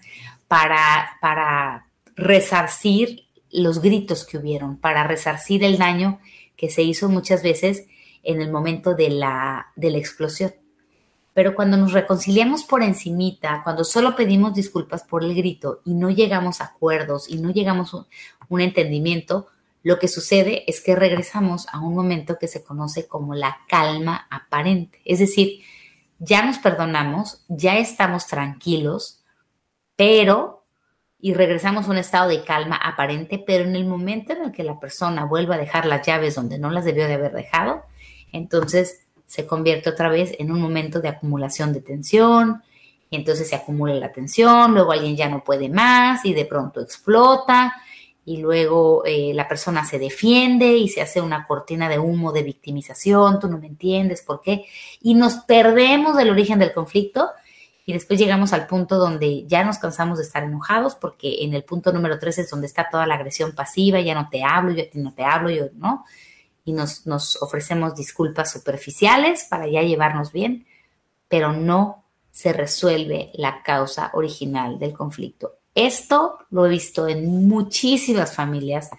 para, 0.49 1.16
para 1.22 1.88
resarcir 2.14 3.22
los 3.50 3.81
gritos 3.81 4.26
que 4.26 4.37
hubieron, 4.37 4.76
para 4.76 5.04
resarcir 5.04 5.64
el 5.64 5.78
daño 5.78 6.20
que 6.56 6.69
se 6.69 6.82
hizo 6.82 7.08
muchas 7.08 7.43
veces 7.43 7.87
en 8.22 8.43
el 8.43 8.52
momento 8.52 8.94
de 8.94 9.08
la, 9.08 9.72
de 9.76 9.90
la 9.90 9.99
explosión. 9.99 10.52
Pero 11.34 11.55
cuando 11.55 11.76
nos 11.76 11.93
reconciliamos 11.93 12.64
por 12.64 12.82
encimita, 12.82 13.62
cuando 13.64 13.84
solo 13.84 14.14
pedimos 14.17 14.55
disculpas 14.55 15.02
por 15.02 15.25
el 15.25 15.34
grito 15.34 15.81
y 15.84 15.94
no 15.94 16.11
llegamos 16.11 16.61
a 16.61 16.64
acuerdos 16.64 17.29
y 17.29 17.38
no 17.38 17.50
llegamos 17.50 17.94
a 17.94 18.06
un 18.49 18.61
entendimiento, 18.61 19.46
lo 19.82 19.99
que 19.99 20.08
sucede 20.08 20.64
es 20.70 20.81
que 20.81 20.94
regresamos 20.94 21.67
a 21.73 21.81
un 21.81 21.94
momento 21.94 22.38
que 22.38 22.49
se 22.49 22.62
conoce 22.62 23.08
como 23.08 23.34
la 23.34 23.58
calma 23.69 24.26
aparente. 24.31 25.00
Es 25.05 25.19
decir, 25.19 25.62
ya 26.19 26.44
nos 26.44 26.58
perdonamos, 26.58 27.43
ya 27.49 27.78
estamos 27.78 28.26
tranquilos, 28.28 29.25
pero, 29.96 30.64
y 31.19 31.35
regresamos 31.35 31.87
a 31.87 31.90
un 31.90 31.99
estado 31.99 32.28
de 32.28 32.44
calma 32.44 32.76
aparente, 32.76 33.43
pero 33.44 33.64
en 33.64 33.75
el 33.75 33.87
momento 33.87 34.32
en 34.32 34.44
el 34.44 34.52
que 34.52 34.62
la 34.62 34.78
persona 34.78 35.25
vuelva 35.25 35.56
a 35.56 35.58
dejar 35.58 35.87
las 35.87 36.06
llaves 36.06 36.37
donde 36.37 36.58
no 36.58 36.70
las 36.70 36.85
debió 36.85 37.08
de 37.08 37.14
haber 37.14 37.32
dejado, 37.32 37.82
entonces 38.32 39.01
se 39.32 39.46
convierte 39.46 39.88
otra 39.88 40.11
vez 40.11 40.35
en 40.38 40.52
un 40.52 40.61
momento 40.61 41.00
de 41.00 41.09
acumulación 41.09 41.73
de 41.73 41.80
tensión, 41.80 42.62
y 43.09 43.16
entonces 43.16 43.49
se 43.49 43.56
acumula 43.56 43.95
la 43.95 44.12
tensión, 44.12 44.75
luego 44.75 44.92
alguien 44.92 45.16
ya 45.16 45.26
no 45.30 45.42
puede 45.42 45.71
más 45.71 46.23
y 46.26 46.35
de 46.35 46.45
pronto 46.45 46.83
explota 46.83 47.73
y 48.26 48.42
luego 48.42 49.06
eh, 49.06 49.33
la 49.33 49.49
persona 49.49 49.87
se 49.87 49.99
defiende 49.99 50.76
y 50.76 50.90
se 50.90 51.00
hace 51.00 51.23
una 51.23 51.47
cortina 51.47 51.88
de 51.88 51.99
humo 51.99 52.30
de 52.33 52.42
victimización, 52.42 53.40
tú 53.40 53.49
no 53.49 53.56
me 53.56 53.68
entiendes 53.68 54.21
por 54.21 54.42
qué, 54.42 54.66
y 55.00 55.14
nos 55.14 55.37
perdemos 55.37 56.14
del 56.14 56.28
origen 56.28 56.59
del 56.59 56.75
conflicto 56.75 57.30
y 57.87 57.95
después 57.95 58.21
llegamos 58.21 58.52
al 58.52 58.66
punto 58.66 58.99
donde 58.99 59.47
ya 59.47 59.64
nos 59.64 59.78
cansamos 59.78 60.18
de 60.18 60.25
estar 60.25 60.42
enojados 60.42 60.95
porque 60.95 61.42
en 61.42 61.54
el 61.54 61.64
punto 61.64 61.90
número 61.90 62.18
tres 62.18 62.37
es 62.37 62.50
donde 62.50 62.66
está 62.66 62.90
toda 62.90 63.06
la 63.06 63.14
agresión 63.14 63.52
pasiva, 63.52 63.99
ya 64.02 64.14
no 64.14 64.28
te 64.28 64.45
hablo, 64.45 64.73
yo 64.73 64.83
a 64.83 64.99
no 64.99 65.14
te 65.14 65.25
hablo, 65.25 65.49
yo 65.49 65.68
no, 65.76 66.04
y 66.64 66.73
nos, 66.73 67.07
nos 67.07 67.40
ofrecemos 67.42 67.95
disculpas 67.95 68.52
superficiales 68.52 69.47
para 69.49 69.66
ya 69.66 69.83
llevarnos 69.83 70.33
bien, 70.33 70.66
pero 71.28 71.52
no 71.52 72.04
se 72.31 72.52
resuelve 72.52 73.31
la 73.35 73.62
causa 73.62 74.11
original 74.14 74.78
del 74.78 74.92
conflicto. 74.92 75.59
Esto 75.75 76.38
lo 76.50 76.66
he 76.66 76.69
visto 76.69 77.09
en 77.09 77.49
muchísimas 77.49 78.35
familias 78.35 78.90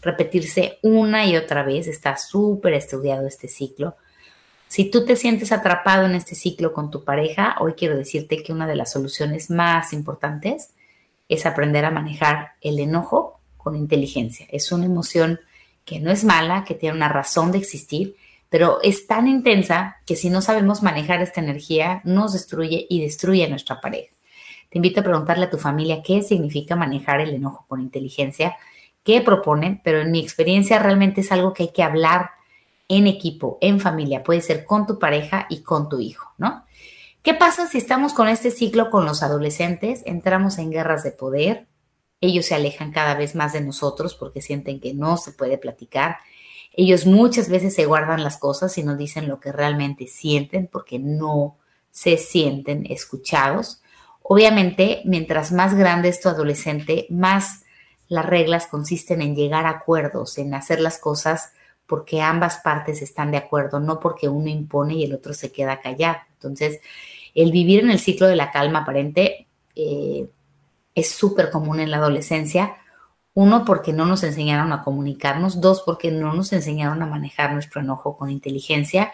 repetirse 0.00 0.78
una 0.82 1.26
y 1.26 1.36
otra 1.36 1.62
vez. 1.62 1.86
Está 1.86 2.16
súper 2.16 2.74
estudiado 2.74 3.26
este 3.26 3.48
ciclo. 3.48 3.96
Si 4.68 4.90
tú 4.90 5.04
te 5.04 5.16
sientes 5.16 5.52
atrapado 5.52 6.06
en 6.06 6.14
este 6.14 6.34
ciclo 6.34 6.72
con 6.72 6.90
tu 6.90 7.04
pareja, 7.04 7.56
hoy 7.60 7.74
quiero 7.74 7.96
decirte 7.96 8.42
que 8.42 8.52
una 8.52 8.66
de 8.66 8.76
las 8.76 8.90
soluciones 8.90 9.50
más 9.50 9.92
importantes 9.92 10.70
es 11.28 11.46
aprender 11.46 11.84
a 11.84 11.90
manejar 11.90 12.52
el 12.60 12.78
enojo 12.78 13.40
con 13.56 13.76
inteligencia. 13.76 14.46
Es 14.50 14.72
una 14.72 14.86
emoción 14.86 15.40
que 15.84 16.00
no 16.00 16.10
es 16.10 16.24
mala, 16.24 16.64
que 16.64 16.74
tiene 16.74 16.96
una 16.96 17.08
razón 17.08 17.52
de 17.52 17.58
existir, 17.58 18.16
pero 18.48 18.80
es 18.82 19.06
tan 19.06 19.28
intensa 19.28 19.96
que 20.06 20.16
si 20.16 20.28
no 20.28 20.42
sabemos 20.42 20.82
manejar 20.82 21.22
esta 21.22 21.40
energía, 21.40 22.02
nos 22.04 22.34
destruye 22.34 22.86
y 22.88 23.00
destruye 23.00 23.48
nuestra 23.48 23.80
pareja. 23.80 24.12
Te 24.68 24.78
invito 24.78 25.00
a 25.00 25.04
preguntarle 25.04 25.46
a 25.46 25.50
tu 25.50 25.58
familia 25.58 26.02
qué 26.02 26.22
significa 26.22 26.76
manejar 26.76 27.20
el 27.20 27.34
enojo 27.34 27.64
con 27.68 27.80
inteligencia, 27.80 28.56
qué 29.04 29.20
proponen, 29.20 29.80
pero 29.82 30.00
en 30.00 30.10
mi 30.10 30.20
experiencia 30.20 30.78
realmente 30.78 31.22
es 31.22 31.32
algo 31.32 31.52
que 31.52 31.64
hay 31.64 31.72
que 31.72 31.82
hablar 31.82 32.30
en 32.88 33.06
equipo, 33.06 33.58
en 33.60 33.80
familia, 33.80 34.22
puede 34.22 34.42
ser 34.42 34.64
con 34.64 34.86
tu 34.86 34.98
pareja 34.98 35.46
y 35.48 35.62
con 35.62 35.88
tu 35.88 35.98
hijo, 35.98 36.32
¿no? 36.36 36.64
¿Qué 37.22 37.34
pasa 37.34 37.66
si 37.66 37.78
estamos 37.78 38.12
con 38.12 38.28
este 38.28 38.50
ciclo 38.50 38.90
con 38.90 39.04
los 39.04 39.22
adolescentes? 39.22 40.02
Entramos 40.06 40.58
en 40.58 40.70
guerras 40.70 41.04
de 41.04 41.12
poder, 41.12 41.68
ellos 42.22 42.46
se 42.46 42.54
alejan 42.54 42.92
cada 42.92 43.14
vez 43.14 43.34
más 43.34 43.52
de 43.52 43.60
nosotros 43.60 44.14
porque 44.14 44.40
sienten 44.40 44.80
que 44.80 44.94
no 44.94 45.16
se 45.16 45.32
puede 45.32 45.58
platicar. 45.58 46.18
Ellos 46.72 47.04
muchas 47.04 47.48
veces 47.48 47.74
se 47.74 47.84
guardan 47.84 48.22
las 48.22 48.38
cosas 48.38 48.78
y 48.78 48.84
no 48.84 48.96
dicen 48.96 49.28
lo 49.28 49.40
que 49.40 49.52
realmente 49.52 50.06
sienten 50.06 50.68
porque 50.68 51.00
no 51.00 51.56
se 51.90 52.16
sienten 52.16 52.86
escuchados. 52.88 53.82
Obviamente, 54.22 55.02
mientras 55.04 55.50
más 55.50 55.74
grande 55.74 56.08
es 56.08 56.20
tu 56.20 56.28
adolescente, 56.28 57.06
más 57.10 57.64
las 58.06 58.24
reglas 58.24 58.68
consisten 58.68 59.20
en 59.20 59.34
llegar 59.34 59.66
a 59.66 59.70
acuerdos, 59.70 60.38
en 60.38 60.54
hacer 60.54 60.80
las 60.80 60.98
cosas 60.98 61.52
porque 61.88 62.22
ambas 62.22 62.58
partes 62.58 63.02
están 63.02 63.32
de 63.32 63.38
acuerdo, 63.38 63.80
no 63.80 63.98
porque 63.98 64.28
uno 64.28 64.48
impone 64.48 64.94
y 64.94 65.04
el 65.04 65.14
otro 65.14 65.34
se 65.34 65.50
queda 65.50 65.80
callado. 65.80 66.18
Entonces, 66.34 66.80
el 67.34 67.50
vivir 67.50 67.80
en 67.80 67.90
el 67.90 67.98
ciclo 67.98 68.28
de 68.28 68.36
la 68.36 68.52
calma 68.52 68.80
aparente, 68.80 69.48
eh, 69.74 70.28
es 70.94 71.10
súper 71.10 71.50
común 71.50 71.80
en 71.80 71.90
la 71.90 71.98
adolescencia. 71.98 72.76
Uno, 73.34 73.64
porque 73.64 73.92
no 73.92 74.04
nos 74.04 74.22
enseñaron 74.24 74.72
a 74.72 74.82
comunicarnos. 74.82 75.60
Dos, 75.60 75.82
porque 75.84 76.10
no 76.10 76.32
nos 76.34 76.52
enseñaron 76.52 77.02
a 77.02 77.06
manejar 77.06 77.52
nuestro 77.52 77.80
enojo 77.80 78.16
con 78.16 78.30
inteligencia. 78.30 79.12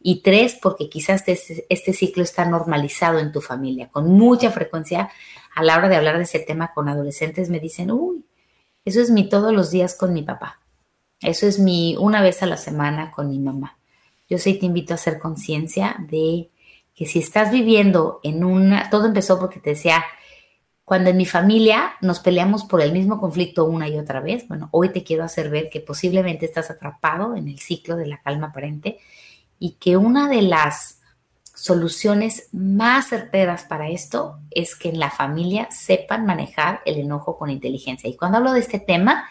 Y 0.00 0.22
tres, 0.22 0.58
porque 0.60 0.88
quizás 0.88 1.22
este, 1.28 1.66
este, 1.68 1.92
ciclo 1.92 2.22
está 2.22 2.46
normalizado 2.46 3.18
en 3.18 3.32
tu 3.32 3.40
familia. 3.40 3.88
Con 3.90 4.08
mucha 4.10 4.50
frecuencia, 4.50 5.10
a 5.54 5.62
la 5.62 5.76
hora 5.76 5.88
de 5.88 5.96
hablar 5.96 6.16
de 6.16 6.24
ese 6.24 6.38
tema 6.40 6.72
con 6.74 6.88
adolescentes, 6.88 7.50
me 7.50 7.60
dicen, 7.60 7.90
uy, 7.90 8.24
eso 8.84 9.00
es 9.00 9.10
mi 9.10 9.28
todos 9.28 9.52
los 9.52 9.70
días 9.70 9.94
con 9.94 10.14
mi 10.14 10.22
papá. 10.22 10.60
Eso 11.20 11.46
es 11.46 11.58
mi 11.58 11.96
una 11.98 12.22
vez 12.22 12.42
a 12.42 12.46
la 12.46 12.56
semana 12.56 13.10
con 13.10 13.28
mi 13.28 13.38
mamá. 13.38 13.78
Yo 14.28 14.38
sí 14.38 14.54
te 14.54 14.66
invito 14.66 14.94
a 14.94 14.96
hacer 14.96 15.18
conciencia 15.18 15.96
de 15.98 16.50
que 16.94 17.06
si 17.06 17.18
estás 17.18 17.50
viviendo 17.50 18.20
en 18.22 18.42
una, 18.42 18.88
todo 18.90 19.06
empezó 19.06 19.38
porque 19.38 19.60
te 19.60 19.70
decía, 19.70 20.02
cuando 20.90 21.10
en 21.10 21.16
mi 21.18 21.24
familia 21.24 21.92
nos 22.00 22.18
peleamos 22.18 22.64
por 22.64 22.82
el 22.82 22.90
mismo 22.90 23.20
conflicto 23.20 23.64
una 23.64 23.86
y 23.86 23.96
otra 23.96 24.18
vez, 24.18 24.48
bueno, 24.48 24.70
hoy 24.72 24.88
te 24.88 25.04
quiero 25.04 25.22
hacer 25.22 25.48
ver 25.48 25.70
que 25.70 25.78
posiblemente 25.78 26.46
estás 26.46 26.68
atrapado 26.68 27.36
en 27.36 27.46
el 27.46 27.60
ciclo 27.60 27.94
de 27.94 28.08
la 28.08 28.18
calma 28.18 28.48
aparente 28.48 28.98
y 29.60 29.74
que 29.74 29.96
una 29.96 30.28
de 30.28 30.42
las 30.42 30.98
soluciones 31.54 32.48
más 32.50 33.10
certeras 33.10 33.62
para 33.62 33.88
esto 33.88 34.40
es 34.50 34.74
que 34.74 34.88
en 34.88 34.98
la 34.98 35.12
familia 35.12 35.68
sepan 35.70 36.26
manejar 36.26 36.80
el 36.84 36.98
enojo 36.98 37.38
con 37.38 37.50
inteligencia. 37.50 38.10
Y 38.10 38.16
cuando 38.16 38.38
hablo 38.38 38.52
de 38.52 38.58
este 38.58 38.80
tema, 38.80 39.28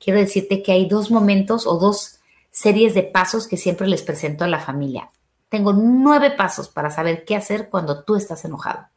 quiero 0.00 0.18
decirte 0.18 0.60
que 0.60 0.72
hay 0.72 0.88
dos 0.88 1.12
momentos 1.12 1.68
o 1.68 1.78
dos 1.78 2.18
series 2.50 2.94
de 2.94 3.04
pasos 3.04 3.46
que 3.46 3.56
siempre 3.56 3.86
les 3.86 4.02
presento 4.02 4.42
a 4.42 4.48
la 4.48 4.58
familia. 4.58 5.08
Tengo 5.50 5.72
nueve 5.72 6.32
pasos 6.32 6.68
para 6.68 6.90
saber 6.90 7.24
qué 7.24 7.36
hacer 7.36 7.68
cuando 7.68 8.02
tú 8.02 8.16
estás 8.16 8.44
enojado 8.44 8.88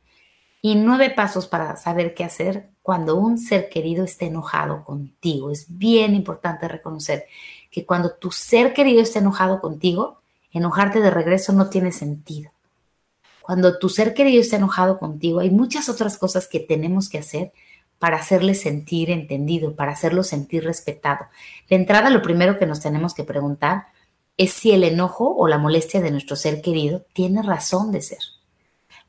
y 0.62 0.76
nueve 0.76 1.10
pasos 1.10 1.48
para 1.48 1.78
saber 1.78 2.14
qué 2.14 2.24
hacer 2.24 2.70
cuando 2.82 3.16
un 3.16 3.38
ser 3.38 3.70
querido 3.70 4.04
esté 4.04 4.28
enojado 4.28 4.84
contigo. 4.84 5.52
Es 5.52 5.66
bien 5.70 6.16
importante 6.16 6.68
reconocer 6.68 7.26
que 7.72 7.86
cuando 7.86 8.12
tu 8.12 8.32
ser 8.32 8.74
querido 8.74 9.02
esté 9.02 9.20
enojado 9.20 9.62
contigo, 9.62 10.22
enojarte 10.52 11.00
de 11.00 11.12
regreso 11.12 11.54
no 11.54 11.70
tiene 11.70 11.92
sentido. 11.92 12.52
Cuando 13.42 13.80
tu 13.80 13.90
ser 13.90 14.14
querido 14.14 14.42
está 14.42 14.58
enojado 14.58 15.00
contigo, 15.00 15.40
hay 15.40 15.50
muchas 15.50 15.90
otras 15.90 16.18
cosas 16.18 16.48
que 16.48 16.60
tenemos 16.60 17.10
que 17.10 17.20
hacer 17.20 17.52
para 17.98 18.18
hacerle 18.18 18.56
sentir 18.56 19.10
entendido, 19.12 19.76
para 19.76 19.92
hacerlo 19.92 20.24
sentir 20.24 20.64
respetado. 20.64 21.26
De 21.70 21.76
entrada, 21.76 22.10
lo 22.10 22.22
primero 22.22 22.58
que 22.58 22.66
nos 22.66 22.80
tenemos 22.80 23.14
que 23.14 23.24
preguntar 23.24 23.88
es 24.38 24.54
si 24.54 24.72
el 24.72 24.84
enojo 24.84 25.36
o 25.36 25.48
la 25.48 25.58
molestia 25.58 26.00
de 26.00 26.12
nuestro 26.12 26.36
ser 26.36 26.62
querido 26.62 27.06
tiene 27.14 27.42
razón 27.44 27.92
de 27.92 28.02
ser. 28.02 28.20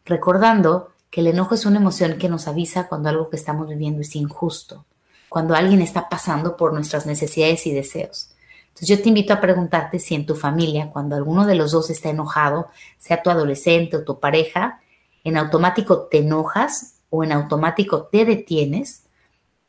Recordando 0.04 0.90
que 1.10 1.20
el 1.20 1.26
enojo 1.26 1.54
es 1.54 1.66
una 1.66 1.78
emoción 1.78 2.18
que 2.18 2.28
nos 2.28 2.46
avisa 2.46 2.86
cuando 2.86 3.08
algo 3.08 3.28
que 3.28 3.36
estamos 3.36 3.68
viviendo 3.68 4.00
es 4.00 4.14
injusto, 4.14 4.86
cuando 5.28 5.54
alguien 5.54 5.82
está 5.82 6.08
pasando 6.08 6.56
por 6.56 6.72
nuestras 6.72 7.04
necesidades 7.04 7.66
y 7.66 7.72
deseos. 7.72 8.30
Entonces 8.68 8.88
yo 8.88 9.02
te 9.02 9.08
invito 9.08 9.32
a 9.32 9.40
preguntarte 9.40 9.98
si 9.98 10.14
en 10.14 10.24
tu 10.24 10.36
familia, 10.36 10.90
cuando 10.92 11.16
alguno 11.16 11.46
de 11.46 11.56
los 11.56 11.72
dos 11.72 11.90
está 11.90 12.10
enojado, 12.10 12.68
sea 12.98 13.22
tu 13.22 13.30
adolescente 13.30 13.96
o 13.96 14.04
tu 14.04 14.20
pareja, 14.20 14.80
en 15.24 15.36
automático 15.36 16.02
te 16.02 16.18
enojas 16.18 16.94
o 17.10 17.24
en 17.24 17.32
automático 17.32 18.04
te 18.04 18.24
detienes 18.24 19.02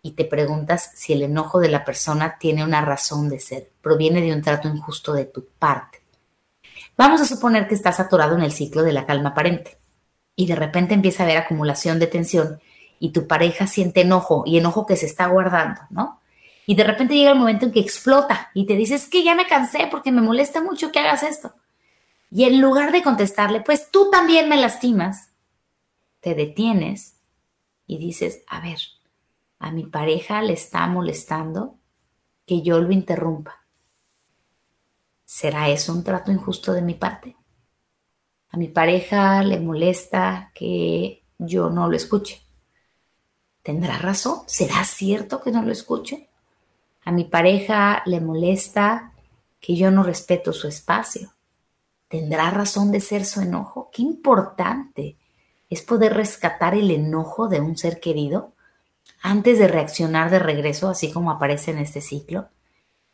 y 0.03 0.11
te 0.11 0.25
preguntas 0.25 0.91
si 0.95 1.13
el 1.13 1.23
enojo 1.23 1.59
de 1.59 1.69
la 1.69 1.83
persona 1.83 2.37
tiene 2.39 2.63
una 2.63 2.81
razón 2.81 3.29
de 3.29 3.39
ser, 3.39 3.71
proviene 3.81 4.21
de 4.21 4.33
un 4.33 4.41
trato 4.41 4.67
injusto 4.67 5.13
de 5.13 5.25
tu 5.25 5.45
parte. 5.57 6.01
Vamos 6.95 7.19
a 7.21 7.25
suponer 7.25 7.67
que 7.67 7.75
estás 7.75 7.99
atorado 7.99 8.35
en 8.35 8.43
el 8.43 8.51
ciclo 8.51 8.83
de 8.83 8.93
la 8.93 9.05
calma 9.05 9.29
aparente 9.29 9.80
y 10.35 10.47
de 10.47 10.55
repente 10.55 10.93
empieza 10.93 11.23
a 11.23 11.25
haber 11.25 11.37
acumulación 11.37 11.99
de 11.99 12.07
tensión 12.07 12.59
y 12.99 13.11
tu 13.11 13.27
pareja 13.27 13.67
siente 13.67 14.01
enojo 14.01 14.43
y 14.45 14.57
enojo 14.57 14.85
que 14.85 14.95
se 14.95 15.05
está 15.05 15.27
guardando, 15.27 15.81
¿no? 15.89 16.19
Y 16.65 16.75
de 16.75 16.83
repente 16.83 17.15
llega 17.15 17.31
el 17.31 17.39
momento 17.39 17.65
en 17.65 17.71
que 17.71 17.79
explota 17.79 18.51
y 18.53 18.65
te 18.65 18.75
dices 18.75 19.09
que 19.09 19.23
ya 19.23 19.35
me 19.35 19.47
cansé 19.47 19.87
porque 19.89 20.11
me 20.11 20.21
molesta 20.21 20.61
mucho 20.61 20.91
que 20.91 20.99
hagas 20.99 21.23
esto. 21.23 21.53
Y 22.29 22.45
en 22.45 22.61
lugar 22.61 22.91
de 22.91 23.03
contestarle, 23.03 23.61
pues 23.61 23.89
tú 23.91 24.09
también 24.09 24.47
me 24.47 24.57
lastimas, 24.57 25.31
te 26.21 26.35
detienes 26.35 27.17
y 27.87 27.97
dices, 27.97 28.43
a 28.47 28.61
ver, 28.61 28.79
a 29.59 29.71
mi 29.71 29.85
pareja 29.85 30.41
le 30.41 30.53
está 30.53 30.87
molestando 30.87 31.77
que 32.45 32.61
yo 32.61 32.79
lo 32.79 32.91
interrumpa. 32.91 33.65
¿Será 35.25 35.69
eso 35.69 35.91
un 35.93 36.03
trato 36.03 36.31
injusto 36.31 36.73
de 36.73 36.81
mi 36.81 36.93
parte? 36.93 37.35
A 38.51 38.57
mi 38.57 38.67
pareja 38.67 39.43
le 39.43 39.59
molesta 39.59 40.51
que 40.53 41.23
yo 41.37 41.69
no 41.69 41.87
lo 41.87 41.95
escuche. 41.95 42.41
¿Tendrá 43.63 43.97
razón? 43.97 44.41
¿Será 44.45 44.83
cierto 44.83 45.41
que 45.41 45.51
no 45.51 45.61
lo 45.61 45.71
escuche? 45.71 46.27
A 47.03 47.11
mi 47.11 47.23
pareja 47.23 48.03
le 48.05 48.19
molesta 48.19 49.13
que 49.59 49.75
yo 49.75 49.89
no 49.89 50.03
respeto 50.03 50.51
su 50.51 50.67
espacio. 50.67 51.33
¿Tendrá 52.07 52.49
razón 52.51 52.91
de 52.91 52.99
ser 52.99 53.23
su 53.23 53.41
enojo? 53.41 53.89
Qué 53.93 54.01
importante 54.01 55.15
es 55.69 55.81
poder 55.81 56.13
rescatar 56.13 56.75
el 56.75 56.91
enojo 56.91 57.47
de 57.47 57.61
un 57.61 57.77
ser 57.77 58.01
querido 58.01 58.51
antes 59.21 59.59
de 59.59 59.67
reaccionar 59.67 60.29
de 60.29 60.39
regreso, 60.39 60.89
así 60.89 61.11
como 61.11 61.31
aparece 61.31 61.71
en 61.71 61.77
este 61.77 62.01
ciclo, 62.01 62.49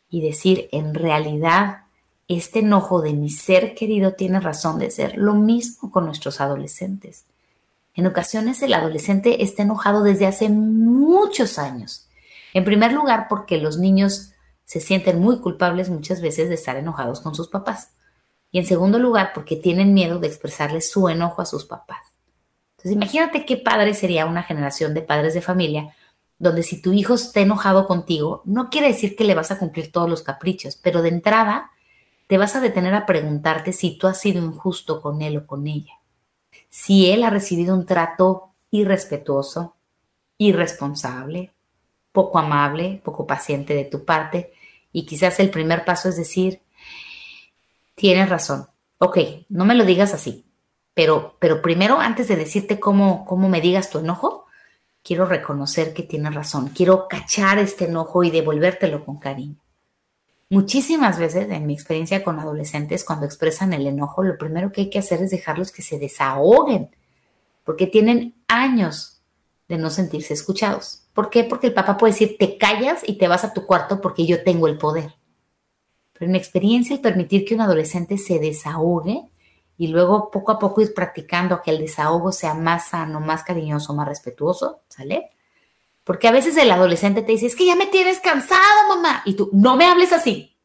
y 0.08 0.22
decir, 0.22 0.68
en 0.72 0.94
realidad, 0.94 1.82
este 2.28 2.58
enojo 2.58 3.00
de 3.00 3.14
mi 3.14 3.30
ser 3.30 3.74
querido 3.74 4.12
tiene 4.12 4.38
razón 4.38 4.78
de 4.78 4.90
ser. 4.90 5.16
Lo 5.16 5.34
mismo 5.34 5.90
con 5.90 6.04
nuestros 6.04 6.40
adolescentes. 6.40 7.24
En 7.94 8.06
ocasiones 8.06 8.62
el 8.62 8.74
adolescente 8.74 9.42
está 9.42 9.62
enojado 9.62 10.02
desde 10.02 10.26
hace 10.26 10.50
muchos 10.50 11.58
años. 11.58 12.06
En 12.54 12.64
primer 12.64 12.92
lugar, 12.92 13.26
porque 13.28 13.58
los 13.58 13.78
niños 13.78 14.32
se 14.64 14.80
sienten 14.80 15.20
muy 15.20 15.40
culpables 15.40 15.88
muchas 15.88 16.20
veces 16.20 16.48
de 16.48 16.54
estar 16.54 16.76
enojados 16.76 17.20
con 17.20 17.34
sus 17.34 17.48
papás. 17.48 17.92
Y 18.52 18.58
en 18.58 18.66
segundo 18.66 18.98
lugar, 18.98 19.32
porque 19.34 19.56
tienen 19.56 19.94
miedo 19.94 20.18
de 20.18 20.28
expresarle 20.28 20.80
su 20.82 21.08
enojo 21.08 21.42
a 21.42 21.46
sus 21.46 21.64
papás. 21.64 22.02
Entonces, 22.72 22.92
imagínate 22.92 23.46
qué 23.46 23.56
padre 23.56 23.94
sería 23.94 24.26
una 24.26 24.42
generación 24.42 24.94
de 24.94 25.02
padres 25.02 25.34
de 25.34 25.40
familia 25.40 25.94
donde 26.38 26.62
si 26.62 26.80
tu 26.80 26.92
hijo 26.92 27.14
está 27.14 27.40
enojado 27.40 27.86
contigo, 27.86 28.42
no 28.44 28.70
quiere 28.70 28.88
decir 28.88 29.16
que 29.16 29.24
le 29.24 29.34
vas 29.34 29.50
a 29.50 29.58
cumplir 29.58 29.90
todos 29.90 30.08
los 30.08 30.22
caprichos, 30.22 30.76
pero 30.76 31.02
de 31.02 31.08
entrada 31.08 31.72
te 32.28 32.36
vas 32.38 32.54
a 32.54 32.60
detener 32.60 32.94
a 32.94 33.06
preguntarte 33.06 33.72
si 33.72 33.96
tú 33.96 34.06
has 34.06 34.20
sido 34.20 34.44
injusto 34.44 35.00
con 35.00 35.22
él 35.22 35.38
o 35.38 35.46
con 35.46 35.66
ella. 35.66 35.94
Si 36.68 37.10
él 37.10 37.24
ha 37.24 37.30
recibido 37.30 37.74
un 37.74 37.86
trato 37.86 38.52
irrespetuoso, 38.70 39.76
irresponsable, 40.36 41.52
poco 42.12 42.38
amable, 42.38 43.00
poco 43.02 43.26
paciente 43.26 43.74
de 43.74 43.86
tu 43.86 44.04
parte, 44.04 44.52
y 44.92 45.06
quizás 45.06 45.40
el 45.40 45.50
primer 45.50 45.86
paso 45.86 46.10
es 46.10 46.16
decir, 46.16 46.60
tienes 47.94 48.28
razón, 48.28 48.68
ok, 48.98 49.18
no 49.48 49.64
me 49.64 49.74
lo 49.74 49.86
digas 49.86 50.12
así, 50.12 50.44
pero, 50.92 51.36
pero 51.38 51.62
primero, 51.62 51.98
antes 51.98 52.28
de 52.28 52.36
decirte 52.36 52.78
cómo, 52.78 53.24
cómo 53.24 53.48
me 53.48 53.62
digas 53.62 53.88
tu 53.88 54.00
enojo, 54.00 54.44
quiero 55.02 55.24
reconocer 55.24 55.94
que 55.94 56.02
tienes 56.02 56.34
razón, 56.34 56.68
quiero 56.74 57.08
cachar 57.08 57.58
este 57.58 57.86
enojo 57.86 58.22
y 58.22 58.30
devolvértelo 58.30 59.02
con 59.02 59.18
cariño. 59.18 59.56
Muchísimas 60.50 61.18
veces, 61.18 61.50
en 61.50 61.66
mi 61.66 61.74
experiencia 61.74 62.24
con 62.24 62.40
adolescentes, 62.40 63.04
cuando 63.04 63.26
expresan 63.26 63.74
el 63.74 63.86
enojo, 63.86 64.22
lo 64.22 64.38
primero 64.38 64.72
que 64.72 64.82
hay 64.82 64.90
que 64.90 64.98
hacer 64.98 65.22
es 65.22 65.30
dejarlos 65.30 65.72
que 65.72 65.82
se 65.82 65.98
desahoguen, 65.98 66.90
porque 67.64 67.86
tienen 67.86 68.34
años 68.48 69.20
de 69.68 69.76
no 69.76 69.90
sentirse 69.90 70.32
escuchados. 70.32 71.02
¿Por 71.12 71.28
qué? 71.28 71.44
Porque 71.44 71.66
el 71.66 71.74
papá 71.74 71.98
puede 71.98 72.14
decir, 72.14 72.36
te 72.38 72.56
callas 72.56 73.02
y 73.06 73.18
te 73.18 73.28
vas 73.28 73.44
a 73.44 73.52
tu 73.52 73.66
cuarto 73.66 74.00
porque 74.00 74.26
yo 74.26 74.42
tengo 74.42 74.68
el 74.68 74.78
poder. 74.78 75.14
Pero 76.14 76.26
en 76.26 76.32
mi 76.32 76.38
experiencia, 76.38 76.96
el 76.96 77.02
permitir 77.02 77.44
que 77.44 77.54
un 77.54 77.60
adolescente 77.60 78.16
se 78.16 78.38
desahogue 78.38 79.28
y 79.76 79.88
luego 79.88 80.30
poco 80.30 80.52
a 80.52 80.58
poco 80.58 80.80
ir 80.80 80.94
practicando 80.94 81.60
que 81.62 81.70
el 81.70 81.78
desahogo 81.78 82.32
sea 82.32 82.54
más 82.54 82.88
sano, 82.88 83.20
más 83.20 83.44
cariñoso, 83.44 83.94
más 83.94 84.08
respetuoso, 84.08 84.80
¿sale? 84.88 85.30
Porque 86.08 86.26
a 86.26 86.32
veces 86.32 86.56
el 86.56 86.70
adolescente 86.70 87.20
te 87.20 87.32
dice, 87.32 87.44
es 87.44 87.54
que 87.54 87.66
ya 87.66 87.76
me 87.76 87.84
tienes 87.84 88.18
cansado, 88.20 88.88
mamá, 88.88 89.20
y 89.26 89.34
tú, 89.34 89.50
no 89.52 89.76
me 89.76 89.84
hables 89.84 90.10
así, 90.14 90.56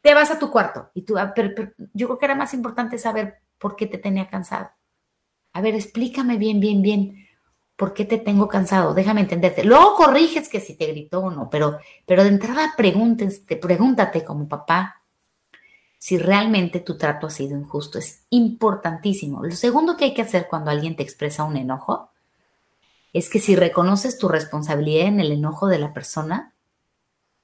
te 0.00 0.14
vas 0.14 0.32
a 0.32 0.38
tu 0.40 0.50
cuarto. 0.50 0.90
Y 0.94 1.02
tú, 1.02 1.16
ah, 1.16 1.32
pero, 1.32 1.54
yo 1.94 2.08
creo 2.08 2.18
que 2.18 2.24
era 2.24 2.34
más 2.34 2.54
importante 2.54 2.98
saber 2.98 3.38
por 3.56 3.76
qué 3.76 3.86
te 3.86 3.98
tenía 3.98 4.26
cansado. 4.26 4.68
A 5.52 5.60
ver, 5.60 5.76
explícame 5.76 6.38
bien, 6.38 6.58
bien, 6.58 6.82
bien, 6.82 7.28
por 7.76 7.94
qué 7.94 8.04
te 8.04 8.18
tengo 8.18 8.48
cansado, 8.48 8.92
déjame 8.92 9.20
entenderte. 9.20 9.62
Luego 9.62 9.94
corriges 9.94 10.48
que 10.48 10.58
si 10.58 10.74
te 10.74 10.88
gritó 10.88 11.20
o 11.20 11.30
no, 11.30 11.48
pero, 11.48 11.78
pero 12.04 12.24
de 12.24 12.30
entrada 12.30 12.74
pregúntate, 12.76 13.58
pregúntate 13.58 14.24
como 14.24 14.48
papá, 14.48 15.04
si 15.98 16.18
realmente 16.18 16.80
tu 16.80 16.98
trato 16.98 17.28
ha 17.28 17.30
sido 17.30 17.56
injusto. 17.56 17.96
Es 17.96 18.24
importantísimo. 18.30 19.44
Lo 19.44 19.54
segundo 19.54 19.96
que 19.96 20.06
hay 20.06 20.14
que 20.14 20.22
hacer 20.22 20.48
cuando 20.50 20.72
alguien 20.72 20.96
te 20.96 21.04
expresa 21.04 21.44
un 21.44 21.56
enojo 21.56 22.09
es 23.12 23.28
que 23.28 23.40
si 23.40 23.56
reconoces 23.56 24.18
tu 24.18 24.28
responsabilidad 24.28 25.06
en 25.06 25.20
el 25.20 25.32
enojo 25.32 25.66
de 25.66 25.78
la 25.78 25.92
persona, 25.92 26.54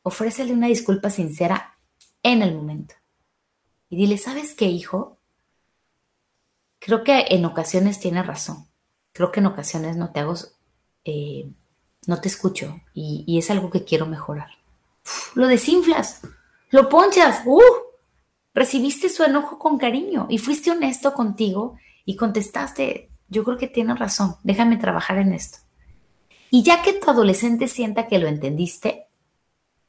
ofrécele 0.02 0.52
una 0.52 0.68
disculpa 0.68 1.11
sincera 1.11 1.76
en 2.23 2.42
el 2.42 2.54
momento. 2.54 2.94
Y 3.88 3.96
dile, 3.96 4.18
¿sabes 4.18 4.54
qué, 4.54 4.66
hijo? 4.66 5.18
Creo 6.78 7.02
que 7.02 7.26
en 7.30 7.44
ocasiones 7.44 7.99
tienes 7.99 8.26
razón. 8.26 8.66
Creo 9.12 9.32
que 9.32 9.40
en 9.40 9.46
ocasiones 9.46 9.96
no 9.96 10.12
te 10.12 10.20
hago, 10.20 10.35
eh, 11.04 11.49
no 12.06 12.20
te 12.20 12.28
escucho 12.28 12.80
y, 12.94 13.38
es 13.38 13.50
algo 13.50 13.70
que 13.70 13.85
quiero 13.85 14.06
mejorar. 14.06 14.50
lo 15.35 15.46
desinflas, 15.46 16.20
lo 16.70 16.88
ponchas, 16.88 17.42
¡uh! 17.46 17.61
recibiste 18.54 19.08
su 19.08 19.23
enojo 19.23 19.58
con 19.58 19.78
cariño 19.78 20.26
y 20.28 20.38
fuiste 20.38 20.70
honesto 20.70 21.14
contigo 21.14 21.76
y 22.04 22.16
contestaste, 22.16 23.11
yo 23.28 23.45
creo 23.45 23.59
que 23.59 23.68
tienes 23.68 23.99
razón, 23.99 24.37
déjame 24.42 24.76
trabajar 24.76 25.18
en 25.18 25.33
esto. 25.33 25.59
Y 26.50 26.62
ya 26.62 26.83
que 26.83 26.92
tu 26.92 27.11
adolescente 27.11 27.68
sienta 27.68 28.06
que 28.06 28.18
lo 28.18 28.28
entendiste, 28.28 29.06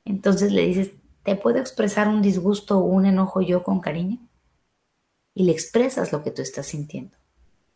entonces 0.05 0.51
le 0.51 0.65
dices, 0.65 0.91
¿te 1.23 1.35
puedo 1.35 1.59
expresar 1.59 2.07
un 2.07 2.21
disgusto 2.21 2.79
o 2.79 2.83
un 2.83 3.05
enojo 3.05 3.41
yo 3.41 3.63
con 3.63 3.79
cariño? 3.79 4.17
Y 5.33 5.43
le 5.43 5.51
expresas 5.51 6.11
lo 6.11 6.23
que 6.23 6.31
tú 6.31 6.41
estás 6.41 6.67
sintiendo. 6.67 7.15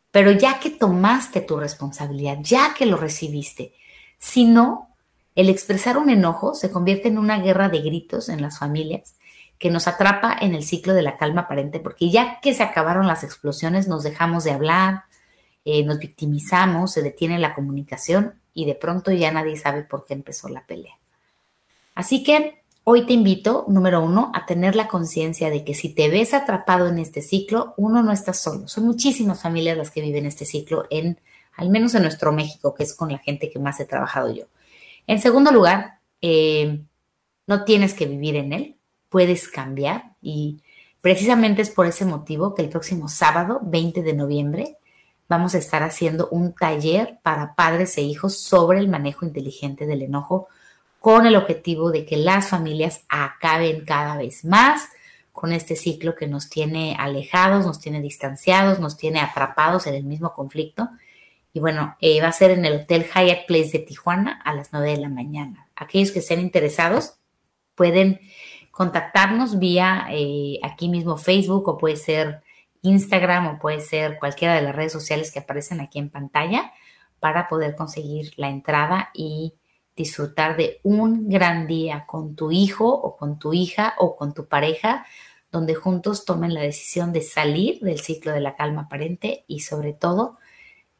Pero 0.09 0.31
ya 0.31 0.59
que 0.59 0.71
tomaste 0.71 1.41
tu 1.41 1.57
responsabilidad, 1.57 2.39
ya 2.41 2.73
que 2.73 2.85
lo 2.85 2.97
recibiste, 2.97 3.73
si 4.17 4.45
no, 4.45 4.89
el 5.35 5.49
expresar 5.49 5.97
un 5.97 6.09
enojo 6.09 6.53
se 6.53 6.71
convierte 6.71 7.07
en 7.07 7.17
una 7.17 7.39
guerra 7.39 7.69
de 7.69 7.81
gritos 7.81 8.29
en 8.29 8.41
las 8.41 8.59
familias 8.59 9.15
que 9.57 9.69
nos 9.69 9.87
atrapa 9.87 10.35
en 10.41 10.55
el 10.55 10.63
ciclo 10.63 10.93
de 10.93 11.03
la 11.03 11.17
calma 11.17 11.41
aparente, 11.41 11.79
porque 11.79 12.09
ya 12.09 12.39
que 12.41 12.53
se 12.53 12.63
acabaron 12.63 13.05
las 13.05 13.23
explosiones, 13.23 13.87
nos 13.87 14.01
dejamos 14.03 14.43
de 14.43 14.51
hablar, 14.51 15.03
eh, 15.65 15.83
nos 15.83 15.99
victimizamos, 15.99 16.93
se 16.93 17.01
detiene 17.01 17.39
la 17.39 17.53
comunicación 17.53 18.35
y 18.53 18.65
de 18.65 18.75
pronto 18.75 19.11
ya 19.11 19.31
nadie 19.31 19.57
sabe 19.57 19.83
por 19.83 20.05
qué 20.05 20.13
empezó 20.13 20.49
la 20.49 20.65
pelea. 20.65 20.97
Así 21.93 22.23
que 22.23 22.63
hoy 22.83 23.05
te 23.05 23.13
invito, 23.13 23.65
número 23.67 24.03
uno, 24.03 24.31
a 24.33 24.45
tener 24.45 24.75
la 24.75 24.87
conciencia 24.87 25.49
de 25.49 25.63
que 25.63 25.73
si 25.73 25.89
te 25.89 26.09
ves 26.09 26.33
atrapado 26.33 26.87
en 26.87 26.99
este 26.99 27.21
ciclo, 27.21 27.73
uno 27.77 28.01
no 28.01 28.11
está 28.11 28.33
solo. 28.33 28.67
Son 28.67 28.85
muchísimas 28.85 29.41
familias 29.41 29.77
las 29.77 29.91
que 29.91 30.01
viven 30.01 30.25
este 30.25 30.45
ciclo 30.45 30.85
en, 30.89 31.19
al 31.55 31.69
menos 31.69 31.93
en 31.95 32.03
nuestro 32.03 32.31
México, 32.31 32.73
que 32.73 32.83
es 32.83 32.93
con 32.93 33.11
la 33.11 33.19
gente 33.19 33.49
que 33.49 33.59
más 33.59 33.79
he 33.79 33.85
trabajado 33.85 34.33
yo. 34.33 34.45
En 35.07 35.19
segundo 35.19 35.51
lugar, 35.51 35.99
eh, 36.21 36.81
no 37.47 37.63
tienes 37.65 37.93
que 37.93 38.05
vivir 38.05 38.35
en 38.35 38.53
él, 38.53 38.77
puedes 39.09 39.47
cambiar 39.47 40.15
y 40.21 40.61
precisamente 41.01 41.61
es 41.61 41.69
por 41.69 41.85
ese 41.85 42.05
motivo 42.05 42.55
que 42.55 42.61
el 42.61 42.69
próximo 42.69 43.09
sábado, 43.09 43.59
20 43.63 44.03
de 44.03 44.13
noviembre, 44.13 44.77
vamos 45.31 45.55
a 45.55 45.59
estar 45.59 45.81
haciendo 45.81 46.27
un 46.27 46.51
taller 46.51 47.17
para 47.23 47.55
padres 47.55 47.97
e 47.97 48.01
hijos 48.01 48.37
sobre 48.37 48.79
el 48.79 48.89
manejo 48.89 49.25
inteligente 49.25 49.85
del 49.85 50.01
enojo 50.01 50.49
con 50.99 51.25
el 51.25 51.37
objetivo 51.37 51.89
de 51.89 52.05
que 52.05 52.17
las 52.17 52.49
familias 52.49 53.05
acaben 53.07 53.85
cada 53.85 54.17
vez 54.17 54.43
más 54.43 54.89
con 55.31 55.53
este 55.53 55.77
ciclo 55.77 56.15
que 56.15 56.27
nos 56.27 56.49
tiene 56.49 56.97
alejados, 56.99 57.65
nos 57.65 57.79
tiene 57.79 58.01
distanciados, 58.01 58.81
nos 58.81 58.97
tiene 58.97 59.21
atrapados 59.21 59.87
en 59.87 59.93
el 59.93 60.03
mismo 60.03 60.33
conflicto. 60.33 60.89
Y 61.53 61.61
bueno, 61.61 61.95
eh, 62.01 62.21
va 62.21 62.27
a 62.27 62.33
ser 62.33 62.51
en 62.51 62.65
el 62.65 62.81
Hotel 62.81 63.05
Hyatt 63.05 63.47
Place 63.47 63.71
de 63.71 63.85
Tijuana 63.85 64.41
a 64.43 64.53
las 64.53 64.73
9 64.73 64.91
de 64.91 64.97
la 64.97 65.07
mañana. 65.07 65.69
Aquellos 65.77 66.11
que 66.11 66.19
estén 66.19 66.41
interesados 66.41 67.13
pueden 67.75 68.19
contactarnos 68.71 69.59
vía 69.59 70.07
eh, 70.11 70.59
aquí 70.61 70.89
mismo 70.89 71.15
Facebook 71.15 71.69
o 71.69 71.77
puede 71.77 71.95
ser 71.95 72.41
Instagram 72.81 73.47
o 73.47 73.59
puede 73.59 73.79
ser 73.79 74.17
cualquiera 74.19 74.55
de 74.55 74.61
las 74.61 74.75
redes 74.75 74.91
sociales 74.91 75.31
que 75.31 75.39
aparecen 75.39 75.81
aquí 75.81 75.99
en 75.99 76.09
pantalla 76.09 76.73
para 77.19 77.47
poder 77.47 77.75
conseguir 77.75 78.33
la 78.37 78.49
entrada 78.49 79.09
y 79.13 79.53
disfrutar 79.95 80.57
de 80.57 80.79
un 80.83 81.29
gran 81.29 81.67
día 81.67 82.05
con 82.07 82.35
tu 82.35 82.51
hijo 82.51 82.89
o 82.89 83.15
con 83.15 83.37
tu 83.37 83.53
hija 83.53 83.93
o 83.97 84.15
con 84.15 84.33
tu 84.33 84.47
pareja, 84.47 85.05
donde 85.51 85.75
juntos 85.75 86.25
tomen 86.25 86.53
la 86.53 86.61
decisión 86.61 87.11
de 87.13 87.21
salir 87.21 87.79
del 87.81 87.99
ciclo 87.99 88.31
de 88.31 88.39
la 88.39 88.55
calma 88.55 88.83
aparente 88.83 89.43
y 89.47 89.59
sobre 89.59 89.93
todo 89.93 90.37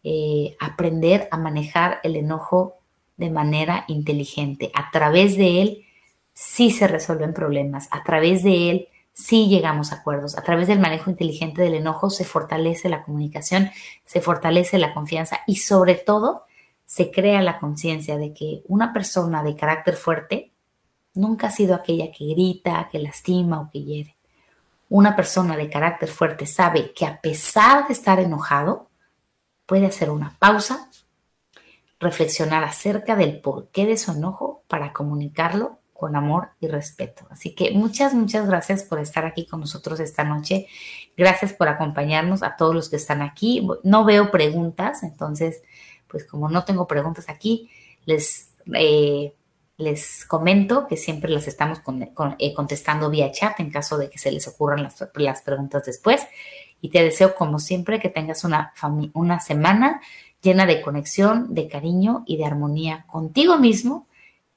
eh, 0.04 0.56
aprender 0.60 1.28
a 1.32 1.38
manejar 1.38 2.00
el 2.04 2.16
enojo 2.16 2.76
de 3.18 3.30
manera 3.30 3.86
inteligente. 3.88 4.72
A 4.76 4.92
través 4.92 5.38
de 5.38 5.62
él 5.62 5.86
sí 6.34 6.72
se 6.72 6.88
resuelven 6.88 7.34
problemas, 7.34 7.88
a 7.92 8.04
través 8.04 8.44
de 8.44 8.70
él 8.70 8.88
sí 9.14 9.48
llegamos 9.48 9.92
a 9.92 9.96
acuerdos, 9.96 10.38
a 10.38 10.42
través 10.42 10.68
del 10.68 10.80
manejo 10.80 11.10
inteligente 11.10 11.62
del 11.62 11.76
enojo 11.76 12.10
se 12.10 12.24
fortalece 12.24 12.90
la 12.90 13.04
comunicación, 13.04 13.72
se 14.06 14.22
fortalece 14.22 14.78
la 14.78 14.94
confianza 14.94 15.40
y 15.48 15.58
sobre 15.58 15.96
todo 15.96 16.46
se 16.86 17.12
crea 17.12 17.42
la 17.42 17.60
conciencia 17.60 18.18
de 18.18 18.34
que 18.34 18.64
una 18.68 18.94
persona 18.94 19.44
de 19.44 19.56
carácter 19.56 19.96
fuerte 19.96 20.52
nunca 21.14 21.48
ha 21.48 21.52
sido 21.52 21.76
aquella 21.76 22.12
que 22.12 22.26
grita, 22.26 22.88
que 22.92 23.00
lastima 23.00 23.62
o 23.62 23.70
que 23.70 23.84
hiere. 23.84 24.16
Una 24.90 25.16
persona 25.16 25.56
de 25.56 25.70
carácter 25.70 26.10
fuerte 26.10 26.46
sabe 26.46 26.92
que 26.94 27.06
a 27.06 27.22
pesar 27.22 27.88
de 27.88 27.94
estar 27.94 28.20
enojado, 28.20 28.90
puede 29.66 29.86
hacer 29.86 30.10
una 30.10 30.36
pausa, 30.38 30.90
reflexionar 32.00 32.64
acerca 32.64 33.16
del 33.16 33.40
porqué 33.40 33.86
de 33.86 33.96
su 33.96 34.12
enojo 34.12 34.64
para 34.68 34.92
comunicarlo 34.92 35.81
con 36.02 36.16
amor 36.16 36.50
y 36.60 36.68
respeto. 36.68 37.28
Así 37.30 37.54
que 37.54 37.70
muchas, 37.70 38.16
muchas 38.16 38.48
gracias 38.48 38.82
por 38.82 38.98
estar 38.98 39.24
aquí 39.24 39.46
con 39.46 39.60
nosotros 39.60 40.00
esta 40.00 40.24
noche. 40.24 40.66
Gracias 41.16 41.54
por 41.54 41.68
acompañarnos 41.68 42.42
a 42.42 42.56
todos 42.56 42.74
los 42.74 42.90
que 42.90 42.96
están 42.96 43.22
aquí. 43.22 43.68
No 43.84 44.04
veo 44.04 44.32
preguntas, 44.32 45.04
entonces 45.04 45.62
pues 46.08 46.26
como 46.26 46.50
no 46.50 46.66
tengo 46.66 46.88
preguntas 46.88 47.30
aquí, 47.30 47.70
les, 48.06 48.50
eh, 48.74 49.36
les 49.78 50.26
comento 50.26 50.88
que 50.88 50.98
siempre 50.98 51.30
las 51.30 51.48
estamos 51.48 51.82
eh, 52.40 52.54
contestando 52.56 53.12
vía 53.12 53.32
chat 53.32 53.60
en 53.60 53.70
caso 53.70 54.00
de 54.00 54.10
que 54.10 54.18
se 54.18 54.32
les 54.32 54.48
ocurran 54.48 54.82
las, 54.82 55.08
las 55.14 55.44
preguntas 55.44 55.86
después. 55.86 56.26
Y 56.82 56.90
te 56.90 57.04
deseo, 57.04 57.36
como 57.36 57.60
siempre, 57.60 58.00
que 58.00 58.10
tengas 58.10 58.44
una, 58.44 58.74
una 59.14 59.40
semana 59.40 60.02
llena 60.42 60.66
de 60.66 60.82
conexión, 60.82 61.54
de 61.54 61.68
cariño 61.68 62.24
y 62.26 62.38
de 62.38 62.46
armonía 62.46 63.06
contigo 63.06 63.60
mismo 63.60 64.08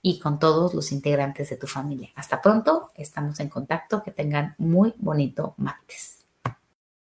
y 0.06 0.18
con 0.18 0.38
todos 0.38 0.74
los 0.74 0.92
integrantes 0.92 1.48
de 1.48 1.56
tu 1.56 1.66
familia. 1.66 2.10
Hasta 2.14 2.42
pronto, 2.42 2.90
estamos 2.94 3.40
en 3.40 3.48
contacto, 3.48 4.02
que 4.02 4.10
tengan 4.10 4.54
muy 4.58 4.92
bonito 4.98 5.54
martes. 5.56 6.23